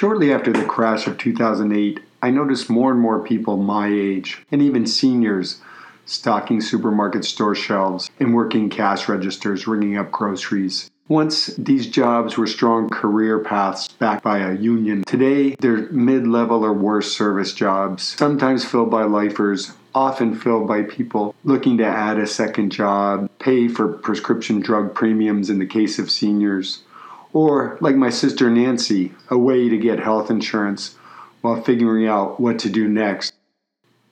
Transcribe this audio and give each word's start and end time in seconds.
Shortly 0.00 0.32
after 0.32 0.50
the 0.50 0.64
crash 0.64 1.06
of 1.06 1.18
2008, 1.18 2.00
I 2.22 2.30
noticed 2.30 2.70
more 2.70 2.90
and 2.90 2.98
more 2.98 3.22
people 3.22 3.58
my 3.58 3.88
age, 3.88 4.42
and 4.50 4.62
even 4.62 4.86
seniors, 4.86 5.60
stocking 6.06 6.62
supermarket 6.62 7.22
store 7.26 7.54
shelves 7.54 8.10
and 8.18 8.32
working 8.32 8.70
cash 8.70 9.10
registers 9.10 9.66
ringing 9.66 9.98
up 9.98 10.10
groceries. 10.10 10.90
Once 11.08 11.48
these 11.58 11.86
jobs 11.86 12.38
were 12.38 12.46
strong 12.46 12.88
career 12.88 13.40
paths 13.40 13.88
backed 13.88 14.24
by 14.24 14.38
a 14.38 14.54
union, 14.54 15.04
today 15.04 15.54
they're 15.56 15.92
mid 15.92 16.26
level 16.26 16.64
or 16.64 16.72
worse 16.72 17.14
service 17.14 17.52
jobs, 17.52 18.02
sometimes 18.02 18.64
filled 18.64 18.90
by 18.90 19.02
lifers, 19.02 19.72
often 19.94 20.34
filled 20.34 20.66
by 20.66 20.80
people 20.82 21.34
looking 21.44 21.76
to 21.76 21.84
add 21.84 22.18
a 22.18 22.26
second 22.26 22.72
job, 22.72 23.28
pay 23.38 23.68
for 23.68 23.86
prescription 23.86 24.60
drug 24.60 24.94
premiums 24.94 25.50
in 25.50 25.58
the 25.58 25.66
case 25.66 25.98
of 25.98 26.10
seniors, 26.10 26.84
or, 27.32 27.78
like 27.80 27.96
my 27.96 28.10
sister 28.10 28.50
Nancy, 28.50 29.12
a 29.28 29.38
way 29.38 29.68
to 29.68 29.76
get 29.76 30.00
health 30.00 30.30
insurance 30.30 30.96
while 31.40 31.62
figuring 31.62 32.06
out 32.06 32.40
what 32.40 32.58
to 32.60 32.68
do 32.68 32.88
next. 32.88 33.32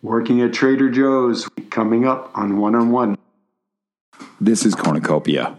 Working 0.03 0.41
at 0.41 0.53
Trader 0.53 0.91
Joe's 0.91 1.49
coming 1.71 2.07
up 2.07 2.31
on 2.35 2.59
one 2.59 2.75
on 2.75 2.91
one. 2.91 3.19
This 4.41 4.65
is 4.65 4.75
Cornucopia. 4.75 5.59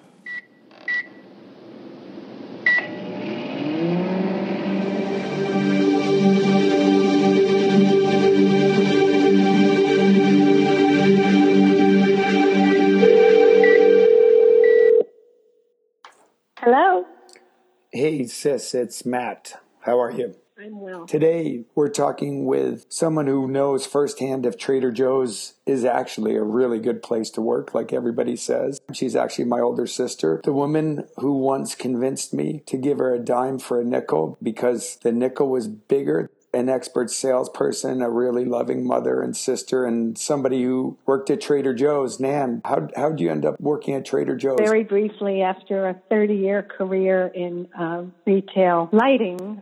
Sis, 18.39 18.73
it's 18.73 19.05
Matt. 19.05 19.61
How 19.81 19.99
are 19.99 20.11
you? 20.11 20.33
I'm 20.57 20.79
well. 20.79 21.05
Today, 21.05 21.65
we're 21.75 21.89
talking 21.89 22.45
with 22.45 22.85
someone 22.87 23.27
who 23.27 23.49
knows 23.49 23.85
firsthand 23.85 24.45
if 24.45 24.57
Trader 24.57 24.91
Joe's 24.91 25.55
is 25.65 25.83
actually 25.83 26.35
a 26.35 26.43
really 26.43 26.79
good 26.79 27.03
place 27.03 27.29
to 27.31 27.41
work, 27.41 27.73
like 27.73 27.91
everybody 27.91 28.37
says. 28.37 28.79
She's 28.93 29.15
actually 29.15 29.45
my 29.45 29.59
older 29.59 29.85
sister, 29.85 30.39
the 30.45 30.53
woman 30.53 31.05
who 31.17 31.33
once 31.33 31.75
convinced 31.75 32.33
me 32.33 32.63
to 32.67 32.77
give 32.77 32.99
her 32.99 33.13
a 33.13 33.19
dime 33.19 33.59
for 33.59 33.81
a 33.81 33.85
nickel 33.85 34.37
because 34.41 34.97
the 35.03 35.11
nickel 35.11 35.49
was 35.49 35.67
bigger 35.67 36.31
an 36.53 36.69
expert 36.69 37.11
salesperson, 37.11 38.01
a 38.01 38.09
really 38.09 38.45
loving 38.45 38.85
mother 38.85 39.21
and 39.21 39.35
sister, 39.35 39.85
and 39.85 40.17
somebody 40.17 40.63
who 40.63 40.97
worked 41.05 41.29
at 41.29 41.41
Trader 41.41 41.73
Joe's. 41.73 42.19
Nan, 42.19 42.61
how 42.65 42.87
how 42.95 43.09
did 43.09 43.19
you 43.19 43.31
end 43.31 43.45
up 43.45 43.59
working 43.59 43.95
at 43.95 44.05
Trader 44.05 44.35
Joe's? 44.35 44.59
Very 44.59 44.83
briefly, 44.83 45.41
after 45.41 45.87
a 45.87 46.01
30 46.09 46.35
year 46.35 46.63
career 46.63 47.27
in 47.27 47.67
uh, 47.77 48.03
retail 48.25 48.89
lighting, 48.91 49.61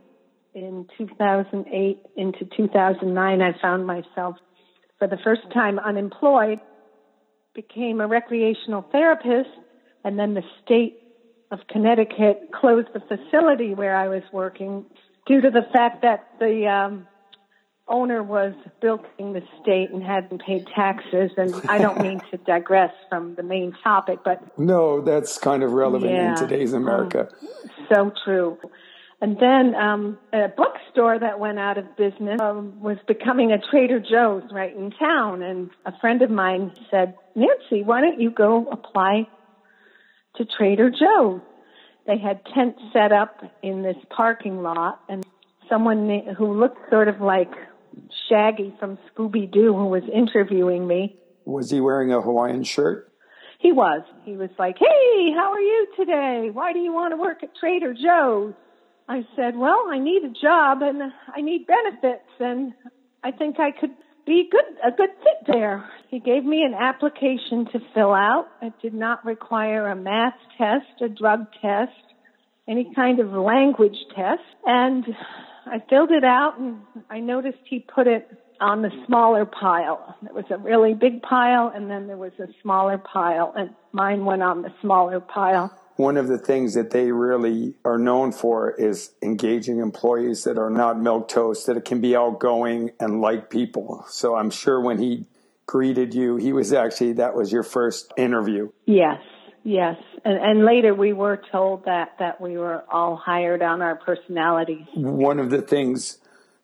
in 0.57 0.87
2008 0.97 2.05
into 2.15 2.45
2009, 2.57 3.41
I 3.41 3.61
found 3.61 3.85
myself 3.85 4.37
for 4.97 5.07
the 5.07 5.17
first 5.23 5.43
time 5.53 5.77
unemployed, 5.77 6.59
became 7.53 8.01
a 8.01 8.07
recreational 8.07 8.83
therapist, 8.91 9.49
and 10.03 10.17
then 10.17 10.33
the 10.33 10.41
state 10.63 10.99
of 11.51 11.59
Connecticut 11.69 12.49
closed 12.53 12.87
the 12.93 13.01
facility 13.01 13.75
where 13.75 13.95
I 13.95 14.07
was 14.07 14.23
working 14.33 14.85
due 15.27 15.41
to 15.41 15.49
the 15.49 15.67
fact 15.73 16.01
that 16.03 16.27
the 16.39 16.67
um, 16.67 17.07
owner 17.87 18.21
was 18.21 18.53
bilking 18.81 19.33
the 19.33 19.41
state 19.61 19.89
and 19.91 20.03
hadn't 20.03 20.41
paid 20.41 20.67
taxes. 20.75 21.31
And 21.37 21.53
I 21.69 21.77
don't 21.77 22.01
mean 22.01 22.21
to 22.31 22.37
digress 22.45 22.93
from 23.09 23.35
the 23.35 23.43
main 23.43 23.73
topic, 23.83 24.19
but 24.23 24.57
no, 24.57 25.01
that's 25.01 25.37
kind 25.37 25.63
of 25.63 25.73
relevant 25.73 26.11
yeah, 26.11 26.31
in 26.31 26.35
today's 26.37 26.73
America. 26.73 27.29
Um, 27.29 27.49
so 27.91 28.11
true. 28.23 28.57
And 29.19 29.37
then 29.39 29.73
um, 29.73 30.19
a 30.31 30.47
bookstore 30.47 31.17
that 31.19 31.39
went 31.39 31.57
out 31.57 31.79
of 31.79 31.97
business 31.97 32.39
um, 32.39 32.79
was 32.79 32.97
becoming 33.07 33.51
a 33.51 33.57
Trader 33.57 33.99
Joe's 33.99 34.43
right 34.51 34.75
in 34.75 34.91
town. 34.91 35.41
And 35.41 35.71
a 35.85 35.97
friend 35.99 36.21
of 36.21 36.29
mine 36.29 36.71
said, 36.91 37.15
Nancy, 37.35 37.83
why 37.83 38.01
don't 38.01 38.21
you 38.21 38.29
go 38.29 38.67
apply 38.71 39.27
to 40.35 40.45
Trader 40.45 40.91
Joe's? 40.91 41.41
They 42.07 42.17
had 42.17 42.39
tents 42.55 42.79
set 42.93 43.11
up 43.11 43.41
in 43.61 43.83
this 43.83 43.97
parking 44.09 44.63
lot, 44.63 45.01
and 45.09 45.25
someone 45.69 46.23
who 46.37 46.57
looked 46.57 46.89
sort 46.89 47.09
of 47.09 47.19
like 47.19 47.51
Shaggy 48.29 48.73
from 48.79 48.97
Scooby 49.09 49.51
Doo, 49.51 49.73
who 49.75 49.87
was 49.87 50.03
interviewing 50.11 50.87
me. 50.87 51.17
Was 51.43 51.69
he 51.69 51.81
wearing 51.81 52.13
a 52.13 52.21
Hawaiian 52.21 52.63
shirt? 52.63 53.11
He 53.59 53.73
was. 53.73 54.03
He 54.23 54.37
was 54.37 54.49
like, 54.57 54.77
Hey, 54.77 55.31
how 55.35 55.51
are 55.51 55.59
you 55.59 55.87
today? 55.97 56.49
Why 56.51 56.71
do 56.71 56.79
you 56.79 56.93
want 56.93 57.11
to 57.11 57.17
work 57.17 57.43
at 57.43 57.55
Trader 57.59 57.93
Joe's? 57.93 58.53
I 59.09 59.25
said, 59.35 59.57
Well, 59.57 59.87
I 59.89 59.99
need 59.99 60.23
a 60.23 60.29
job 60.29 60.81
and 60.81 61.11
I 61.35 61.41
need 61.41 61.67
benefits, 61.67 62.29
and 62.39 62.73
I 63.21 63.31
think 63.31 63.59
I 63.59 63.71
could 63.71 63.91
be 64.27 64.47
good, 64.51 64.77
a 64.85 64.91
good 64.95 65.09
fit 65.23 65.47
there. 65.47 65.89
He 66.09 66.19
gave 66.19 66.43
me 66.43 66.63
an 66.63 66.73
application 66.73 67.65
to 67.71 67.79
fill 67.93 68.13
out. 68.13 68.47
It 68.61 68.73
did 68.81 68.93
not 68.93 69.25
require 69.25 69.87
a 69.87 69.95
math 69.95 70.35
test, 70.57 71.01
a 71.01 71.09
drug 71.09 71.47
test, 71.61 71.91
any 72.67 72.91
kind 72.93 73.19
of 73.19 73.31
language 73.31 73.97
test. 74.15 74.43
And 74.65 75.05
I 75.65 75.81
filled 75.89 76.11
it 76.11 76.25
out 76.25 76.59
and 76.59 76.81
I 77.09 77.21
noticed 77.21 77.59
he 77.69 77.79
put 77.79 78.07
it 78.07 78.27
on 78.59 78.81
the 78.81 78.91
smaller 79.05 79.45
pile. 79.45 80.15
There 80.21 80.33
was 80.33 80.45
a 80.49 80.57
really 80.57 80.93
big 80.93 81.21
pile 81.21 81.71
and 81.73 81.89
then 81.89 82.07
there 82.07 82.17
was 82.17 82.33
a 82.39 82.47
smaller 82.61 82.97
pile 82.97 83.53
and 83.55 83.71
mine 83.93 84.25
went 84.25 84.43
on 84.43 84.61
the 84.61 84.73
smaller 84.81 85.19
pile 85.19 85.71
one 85.97 86.15
of 86.15 86.27
the 86.27 86.37
things 86.37 86.75
that 86.75 86.91
they 86.91 87.11
really 87.11 87.73
are 87.83 87.97
known 87.97 88.31
for 88.31 88.71
is 88.71 89.11
engaging 89.21 89.79
employees 89.79 90.43
that 90.43 90.57
are 90.57 90.69
not 90.69 90.99
milk 90.99 91.27
toast, 91.27 91.65
that 91.65 91.83
can 91.85 91.99
be 92.01 92.15
outgoing 92.15 92.91
and 92.99 93.19
like 93.19 93.49
people. 93.49 94.05
So 94.07 94.35
I'm 94.35 94.51
sure 94.51 94.79
when 94.79 94.99
he 94.99 95.25
greeted 95.65 96.13
you, 96.13 96.37
he 96.37 96.53
was 96.53 96.71
actually, 96.71 97.13
that 97.13 97.35
was 97.35 97.51
your 97.51 97.63
first 97.63 98.13
interview. 98.15 98.69
Yes, 98.85 99.19
yes. 99.63 99.97
And, 100.23 100.37
and 100.37 100.65
later 100.65 100.93
we 100.93 101.13
were 101.13 101.41
told 101.51 101.85
that, 101.85 102.13
that 102.19 102.39
we 102.39 102.57
were 102.57 102.83
all 102.91 103.15
hired 103.15 103.63
on 103.63 103.81
our 103.81 103.95
personalities. 103.95 104.85
One 104.93 105.39
of 105.39 105.49
the 105.49 105.61
things 105.61 106.19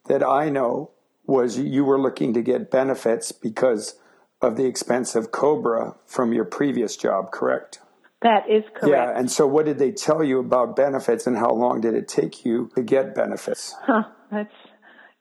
that 0.06 0.22
I 0.22 0.48
know 0.48 0.90
was 1.26 1.58
you 1.58 1.84
were 1.84 2.00
looking 2.00 2.34
to 2.34 2.42
get 2.42 2.70
benefits 2.70 3.32
because 3.32 3.98
of 4.40 4.56
the 4.56 4.66
expense 4.66 5.16
of 5.16 5.32
Cobra 5.32 5.96
from 6.06 6.32
your 6.32 6.44
previous 6.44 6.96
job, 6.96 7.32
correct? 7.32 7.80
That 8.24 8.48
is 8.48 8.64
correct. 8.74 8.90
Yeah, 8.90 9.18
and 9.18 9.30
so 9.30 9.46
what 9.46 9.66
did 9.66 9.78
they 9.78 9.92
tell 9.92 10.24
you 10.24 10.38
about 10.38 10.76
benefits 10.76 11.26
and 11.26 11.36
how 11.36 11.50
long 11.50 11.82
did 11.82 11.94
it 11.94 12.08
take 12.08 12.46
you 12.46 12.70
to 12.74 12.82
get 12.82 13.14
benefits? 13.14 13.74
Huh, 13.82 14.04
that's 14.32 14.48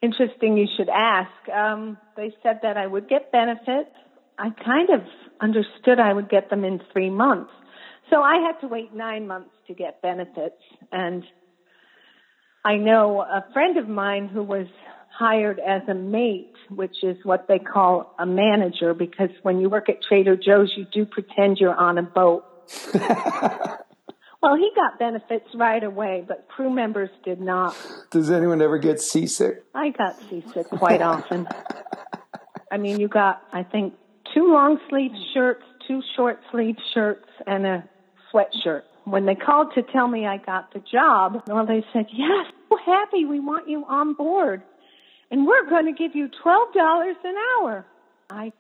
interesting 0.02 0.56
you 0.56 0.68
should 0.78 0.88
ask. 0.88 1.30
Um, 1.53 1.97
they 2.16 2.34
said 2.41 2.59
that 2.64 2.78
I 2.78 2.88
would 2.88 3.09
get 3.09 3.30
benefits. 3.30 3.91
I 4.40 4.52
kind 4.52 4.90
of 4.90 5.02
understood 5.41 6.00
I 6.00 6.14
would 6.14 6.30
get 6.30 6.50
them 6.50 6.64
in 6.64 6.80
three 6.94 7.09
months. 7.09 7.52
So 8.09 8.22
I 8.22 8.36
had 8.36 8.62
to 8.62 8.69
wait 8.69 8.96
nine 8.96 9.28
months 9.28 9.52
to 9.68 9.74
get 9.74 10.02
benefits. 10.02 10.62
And 10.90 11.25
I 12.64 12.78
know 12.78 13.20
a 13.20 13.44
friend 13.52 13.78
of 13.78 13.90
mine 13.90 14.30
who 14.30 14.44
was 14.44 14.68
hired 15.20 15.59
as 15.59 15.81
a 15.90 15.94
mate, 15.94 16.56
which 16.70 17.03
is 17.03 17.18
what 17.24 17.50
they 17.50 17.59
call 17.59 18.16
a 18.18 18.25
manager, 18.25 18.94
because 18.94 19.30
when 19.41 19.59
you 19.59 19.70
work 19.70 19.90
at 19.90 19.97
Trader 20.08 20.38
Joe's, 20.38 20.72
you 20.78 20.85
do 20.94 21.06
pretend 21.06 21.58
you're 21.59 21.75
on 21.75 21.97
a 21.97 22.03
boat 22.03 22.46
well, 24.41 24.56
he 24.56 24.72
got 24.75 25.00
benefits 25.00 25.47
right 25.56 25.84
away, 25.84 26.24
but 26.28 26.47
crew 26.47 26.69
members 26.69 27.09
did 27.24 27.40
not. 27.40 27.75
Does 28.12 28.29
anyone 28.31 28.62
ever 28.62 28.78
get 28.78 29.01
seasick? 29.01 29.63
I 29.74 29.90
got 29.90 30.19
seasick 30.29 30.68
quite 30.69 31.02
often. 31.02 31.47
I 32.72 32.78
mean, 32.78 33.00
you 33.00 33.07
got, 33.07 33.41
I 33.52 33.63
think, 33.63 33.94
two 34.34 34.52
long 34.52 34.79
sleeve 34.90 35.12
shirts, 35.34 35.63
two 35.88 36.02
short 36.16 36.40
sleeve 36.52 36.78
shirts, 36.94 37.28
and 37.46 37.66
a 37.66 37.84
sweatshirt. 38.34 38.81
When 39.06 39.25
they 39.25 39.35
called 39.35 39.73
to 39.75 39.84
tell 39.84 40.07
me 40.07 40.25
I 40.25 40.38
got 40.38 40.73
the 40.73 40.79
job, 40.79 41.44
well, 41.47 41.66
they 41.66 41.85
said, 41.94 42.07
yes, 42.12 42.47
so 42.69 42.78
happy, 42.85 43.25
we 43.25 43.40
want 43.40 43.69
you 43.69 43.85
on 43.85 44.13
board. 44.13 44.63
And 45.29 45.46
we're 45.46 45.70
going 45.70 45.85
to 45.85 45.91
give 45.91 46.16
you 46.16 46.29
$12 46.43 47.14
an 47.23 47.35
hour. 47.59 47.85
I 48.29 48.53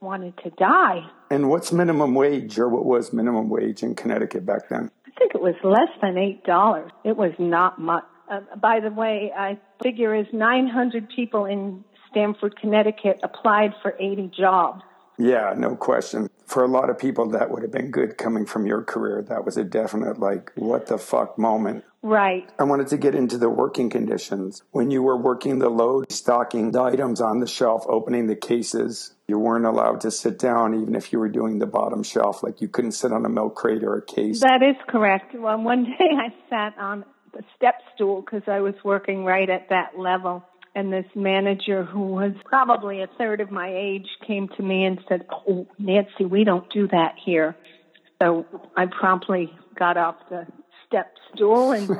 wanted 0.00 0.36
to 0.44 0.50
die. 0.50 1.00
And 1.30 1.48
what's 1.48 1.72
minimum 1.72 2.14
wage, 2.14 2.58
or 2.58 2.68
what 2.68 2.84
was 2.84 3.12
minimum 3.12 3.48
wage 3.48 3.82
in 3.82 3.94
Connecticut 3.94 4.46
back 4.46 4.68
then? 4.68 4.90
I 5.06 5.10
think 5.18 5.34
it 5.34 5.40
was 5.40 5.54
less 5.64 5.90
than 6.00 6.14
$8. 6.14 6.90
It 7.04 7.16
was 7.16 7.32
not 7.38 7.80
much. 7.80 8.04
Uh, 8.30 8.40
by 8.60 8.80
the 8.80 8.90
way, 8.90 9.32
I 9.36 9.58
figure 9.82 10.14
is 10.14 10.26
900 10.32 11.08
people 11.14 11.46
in 11.46 11.84
Stamford, 12.10 12.56
Connecticut 12.60 13.20
applied 13.22 13.72
for 13.82 13.94
80 13.98 14.30
jobs. 14.38 14.82
Yeah, 15.18 15.52
no 15.56 15.74
question. 15.74 16.30
For 16.46 16.62
a 16.62 16.68
lot 16.68 16.90
of 16.90 16.98
people, 16.98 17.30
that 17.30 17.50
would 17.50 17.62
have 17.62 17.72
been 17.72 17.90
good 17.90 18.16
coming 18.16 18.46
from 18.46 18.66
your 18.66 18.82
career. 18.82 19.22
That 19.28 19.44
was 19.44 19.56
a 19.56 19.64
definite, 19.64 20.18
like, 20.18 20.52
what 20.54 20.86
the 20.86 20.96
fuck 20.96 21.36
moment. 21.38 21.84
Right. 22.02 22.48
I 22.58 22.64
wanted 22.64 22.86
to 22.88 22.96
get 22.96 23.16
into 23.16 23.36
the 23.36 23.50
working 23.50 23.90
conditions. 23.90 24.62
When 24.70 24.90
you 24.92 25.02
were 25.02 25.16
working 25.16 25.58
the 25.58 25.68
load, 25.68 26.12
stocking 26.12 26.70
the 26.70 26.82
items 26.82 27.20
on 27.20 27.40
the 27.40 27.48
shelf, 27.48 27.84
opening 27.88 28.28
the 28.28 28.36
cases, 28.36 29.14
you 29.28 29.38
weren't 29.38 29.66
allowed 29.66 30.00
to 30.00 30.10
sit 30.10 30.38
down 30.38 30.74
even 30.74 30.94
if 30.94 31.12
you 31.12 31.18
were 31.18 31.28
doing 31.28 31.58
the 31.58 31.66
bottom 31.66 32.02
shelf. 32.02 32.42
Like 32.42 32.62
you 32.62 32.68
couldn't 32.68 32.92
sit 32.92 33.12
on 33.12 33.26
a 33.26 33.28
milk 33.28 33.54
crate 33.54 33.84
or 33.84 33.96
a 33.96 34.02
case. 34.02 34.40
That 34.40 34.62
is 34.62 34.76
correct. 34.88 35.34
Well, 35.34 35.60
one 35.60 35.84
day 35.98 36.10
I 36.16 36.34
sat 36.48 36.78
on 36.78 37.04
the 37.34 37.42
step 37.54 37.74
stool 37.94 38.22
because 38.22 38.42
I 38.46 38.60
was 38.60 38.74
working 38.82 39.24
right 39.24 39.48
at 39.48 39.68
that 39.68 39.98
level. 39.98 40.42
And 40.74 40.92
this 40.92 41.06
manager, 41.14 41.84
who 41.84 42.06
was 42.06 42.32
probably 42.44 43.02
a 43.02 43.06
third 43.18 43.40
of 43.40 43.50
my 43.50 43.70
age, 43.70 44.06
came 44.26 44.48
to 44.56 44.62
me 44.62 44.84
and 44.84 44.98
said, 45.08 45.26
Oh, 45.30 45.66
Nancy, 45.78 46.24
we 46.24 46.44
don't 46.44 46.68
do 46.72 46.88
that 46.88 47.16
here. 47.22 47.54
So 48.22 48.46
I 48.76 48.86
promptly 48.86 49.52
got 49.78 49.98
off 49.98 50.16
the 50.30 50.46
step 50.86 51.12
stool 51.34 51.72
and. 51.72 51.90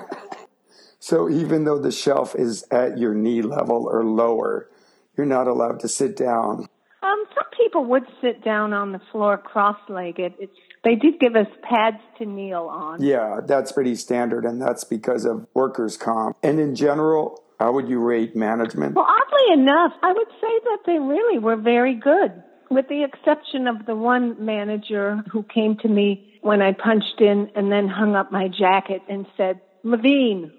so 0.99 1.29
even 1.29 1.65
though 1.65 1.79
the 1.79 1.93
shelf 1.93 2.35
is 2.35 2.65
at 2.71 2.97
your 2.97 3.15
knee 3.15 3.43
level 3.43 3.87
or 3.91 4.03
lower, 4.03 4.71
you're 5.17 5.27
not 5.27 5.47
allowed 5.47 5.81
to 5.81 5.89
sit 5.89 6.17
down. 6.17 6.69
Um, 7.01 7.25
some 7.35 7.45
people 7.57 7.85
would 7.85 8.05
sit 8.21 8.45
down 8.45 8.73
on 8.73 8.93
the 8.93 9.01
floor 9.13 9.39
cross-legged. 9.39 10.35
It's, 10.39 10.57
they 10.83 10.97
did 10.97 11.21
give 11.21 11.37
us 11.37 11.47
pads 11.63 11.99
to 12.19 12.27
kneel 12.27 12.69
on. 12.71 13.03
Yeah, 13.03 13.41
that's 13.47 13.71
pretty 13.71 13.95
standard, 13.95 14.45
and 14.45 14.61
that's 14.61 14.85
because 14.85 15.25
of 15.25 15.47
workers' 15.55 15.97
comp. 15.97 16.37
And 16.43 16.59
in 16.59 16.75
general, 16.75 17.43
how 17.61 17.73
would 17.73 17.89
you 17.89 18.01
rate 18.01 18.35
management? 18.35 18.97
Well, 18.97 19.07
oddly 19.09 19.63
enough, 19.63 19.93
I 20.03 20.13
would 20.13 20.29
say 20.41 20.61
that 20.65 20.79
they 20.87 20.99
really 20.99 21.39
were 21.39 21.57
very 21.57 21.95
good, 21.95 22.43
with 22.71 22.89
the 22.89 23.05
exception 23.05 23.69
of 23.69 23.87
the 23.87 23.95
one 23.95 24.45
manager 24.45 25.23
who 25.31 25.45
came 25.45 25.77
to 25.79 25.89
me 25.89 26.39
when 26.43 26.63
I 26.63 26.73
punched 26.73 27.21
in 27.21 27.51
and 27.55 27.71
then 27.71 27.89
hung 27.89 28.17
up 28.17 28.33
my 28.33 28.49
jacket 28.49 29.03
and 29.09 29.27
said, 29.37 29.61
Levine, 29.85 30.53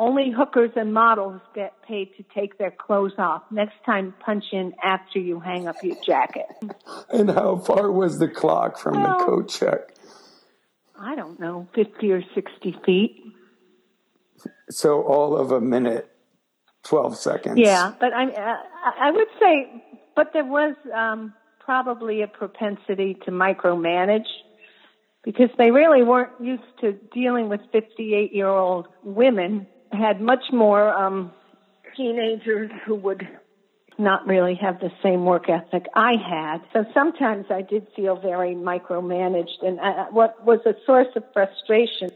only 0.00 0.30
hookers 0.30 0.70
and 0.76 0.94
models 0.94 1.42
get 1.54 1.74
paid 1.82 2.08
to 2.16 2.24
take 2.34 2.56
their 2.56 2.70
clothes 2.70 3.12
off. 3.18 3.42
Next 3.50 3.74
time, 3.84 4.14
punch 4.24 4.44
in 4.50 4.72
after 4.82 5.18
you 5.18 5.38
hang 5.40 5.68
up 5.68 5.76
your 5.82 5.96
jacket. 6.04 6.46
And 7.12 7.30
how 7.30 7.56
far 7.58 7.92
was 7.92 8.18
the 8.18 8.26
clock 8.26 8.78
from 8.78 8.94
well, 8.94 9.18
the 9.18 9.24
coat 9.26 9.48
check? 9.50 9.94
I 10.98 11.14
don't 11.14 11.38
know, 11.38 11.68
50 11.74 12.12
or 12.12 12.22
60 12.34 12.76
feet. 12.84 13.22
So 14.70 15.02
all 15.02 15.36
of 15.36 15.52
a 15.52 15.60
minute, 15.60 16.10
12 16.84 17.16
seconds. 17.18 17.58
Yeah, 17.58 17.92
but 18.00 18.14
I, 18.14 18.24
uh, 18.24 18.56
I 19.00 19.10
would 19.10 19.28
say, 19.38 19.84
but 20.16 20.32
there 20.32 20.46
was 20.46 20.76
um, 20.94 21.34
probably 21.58 22.22
a 22.22 22.26
propensity 22.26 23.18
to 23.26 23.30
micromanage 23.30 24.28
because 25.24 25.50
they 25.58 25.70
really 25.70 26.02
weren't 26.02 26.32
used 26.40 26.62
to 26.80 26.92
dealing 27.12 27.50
with 27.50 27.60
58 27.70 28.32
year 28.32 28.48
old 28.48 28.88
women 29.02 29.66
had 29.92 30.20
much 30.20 30.44
more 30.52 30.88
um, 30.92 31.32
teenagers 31.96 32.70
who 32.86 32.94
would 32.96 33.26
not 33.98 34.26
really 34.26 34.54
have 34.60 34.80
the 34.80 34.90
same 35.02 35.24
work 35.24 35.48
ethic 35.48 35.86
I 35.94 36.12
had. 36.12 36.58
So 36.72 36.84
sometimes 36.94 37.46
I 37.50 37.62
did 37.62 37.86
feel 37.94 38.16
very 38.16 38.54
micromanaged. 38.54 39.62
And 39.62 39.78
uh, 39.78 40.06
what 40.10 40.44
was 40.44 40.60
a 40.64 40.74
source 40.86 41.08
of 41.16 41.24
frustration, 41.32 42.10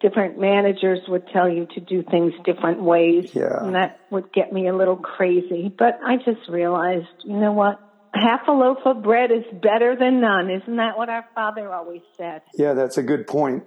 different 0.00 0.38
managers 0.38 1.00
would 1.08 1.28
tell 1.28 1.48
you 1.48 1.66
to 1.74 1.80
do 1.80 2.02
things 2.02 2.32
different 2.44 2.82
ways. 2.82 3.30
Yeah. 3.34 3.62
And 3.62 3.74
that 3.74 4.00
would 4.10 4.32
get 4.32 4.52
me 4.52 4.68
a 4.68 4.74
little 4.74 4.96
crazy. 4.96 5.72
But 5.76 6.00
I 6.04 6.16
just 6.16 6.48
realized, 6.48 7.06
you 7.24 7.36
know 7.36 7.52
what? 7.52 7.80
Half 8.14 8.48
a 8.48 8.52
loaf 8.52 8.78
of 8.84 9.02
bread 9.02 9.30
is 9.30 9.44
better 9.52 9.94
than 9.94 10.20
none. 10.20 10.50
Isn't 10.50 10.76
that 10.76 10.96
what 10.96 11.08
our 11.08 11.26
father 11.34 11.72
always 11.72 12.02
said? 12.16 12.42
Yeah, 12.54 12.72
that's 12.72 12.98
a 12.98 13.02
good 13.02 13.26
point. 13.26 13.64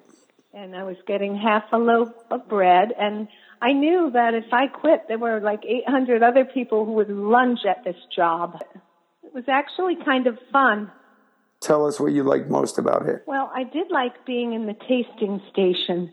And 0.54 0.76
I 0.76 0.84
was 0.84 0.98
getting 1.08 1.38
half 1.38 1.64
a 1.72 1.78
loaf 1.78 2.10
of 2.30 2.50
bread 2.50 2.90
and 3.00 3.30
I 3.62 3.74
knew 3.74 4.10
that 4.14 4.34
if 4.34 4.52
I 4.52 4.68
quit, 4.68 5.08
there 5.08 5.20
were 5.20 5.40
like 5.40 5.64
800 5.66 6.24
other 6.24 6.46
people 6.46 6.86
who 6.86 6.94
would 6.94 7.10
lunge 7.10 7.60
at 7.70 7.84
this 7.84 7.96
job. 8.14 8.60
It 9.24 9.34
was 9.34 9.44
actually 9.48 9.98
kind 10.04 10.26
of 10.26 10.38
fun. 10.52 10.92
Tell 11.62 11.86
us 11.86 12.00
what 12.00 12.12
you 12.12 12.24
liked 12.24 12.50
most 12.50 12.80
about 12.80 13.08
it. 13.08 13.24
Well, 13.28 13.52
I 13.54 13.64
did 13.64 13.92
like 13.92 14.26
being 14.26 14.54
in 14.54 14.66
the 14.66 14.74
tasting 14.74 15.42
station. 15.52 16.12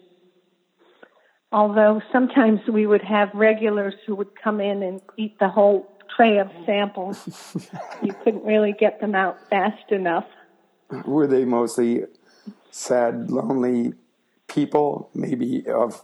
Although 1.50 2.02
sometimes 2.12 2.60
we 2.70 2.86
would 2.86 3.02
have 3.02 3.30
regulars 3.32 3.94
who 4.06 4.14
would 4.16 4.40
come 4.40 4.60
in 4.60 4.82
and 4.82 5.00
eat 5.16 5.38
the 5.38 5.48
whole 5.48 5.90
tray 6.14 6.38
of 6.38 6.50
samples. 6.66 7.26
you 8.02 8.12
couldn't 8.24 8.44
really 8.44 8.74
get 8.78 9.00
them 9.00 9.14
out 9.14 9.38
fast 9.48 9.90
enough. 9.90 10.26
Were 11.06 11.26
they 11.26 11.46
mostly 11.46 12.02
sad, 12.70 13.30
lonely 13.30 13.94
people, 14.48 15.10
maybe 15.14 15.64
of 15.66 16.02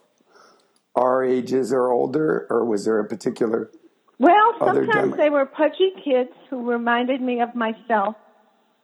our 0.95 1.25
ages 1.25 1.73
or 1.73 1.91
older, 1.91 2.47
or 2.51 2.65
was 2.65 2.85
there 2.85 3.01
a 3.01 3.05
particular? 3.05 3.71
Well, 4.19 4.55
sometimes 4.59 5.17
they 5.17 5.31
were 5.31 5.45
pudgy 5.47 5.93
kids 6.05 6.31
who 6.49 6.71
reminded 6.71 7.21
me 7.21 7.41
of 7.41 7.55
myself 7.55 8.15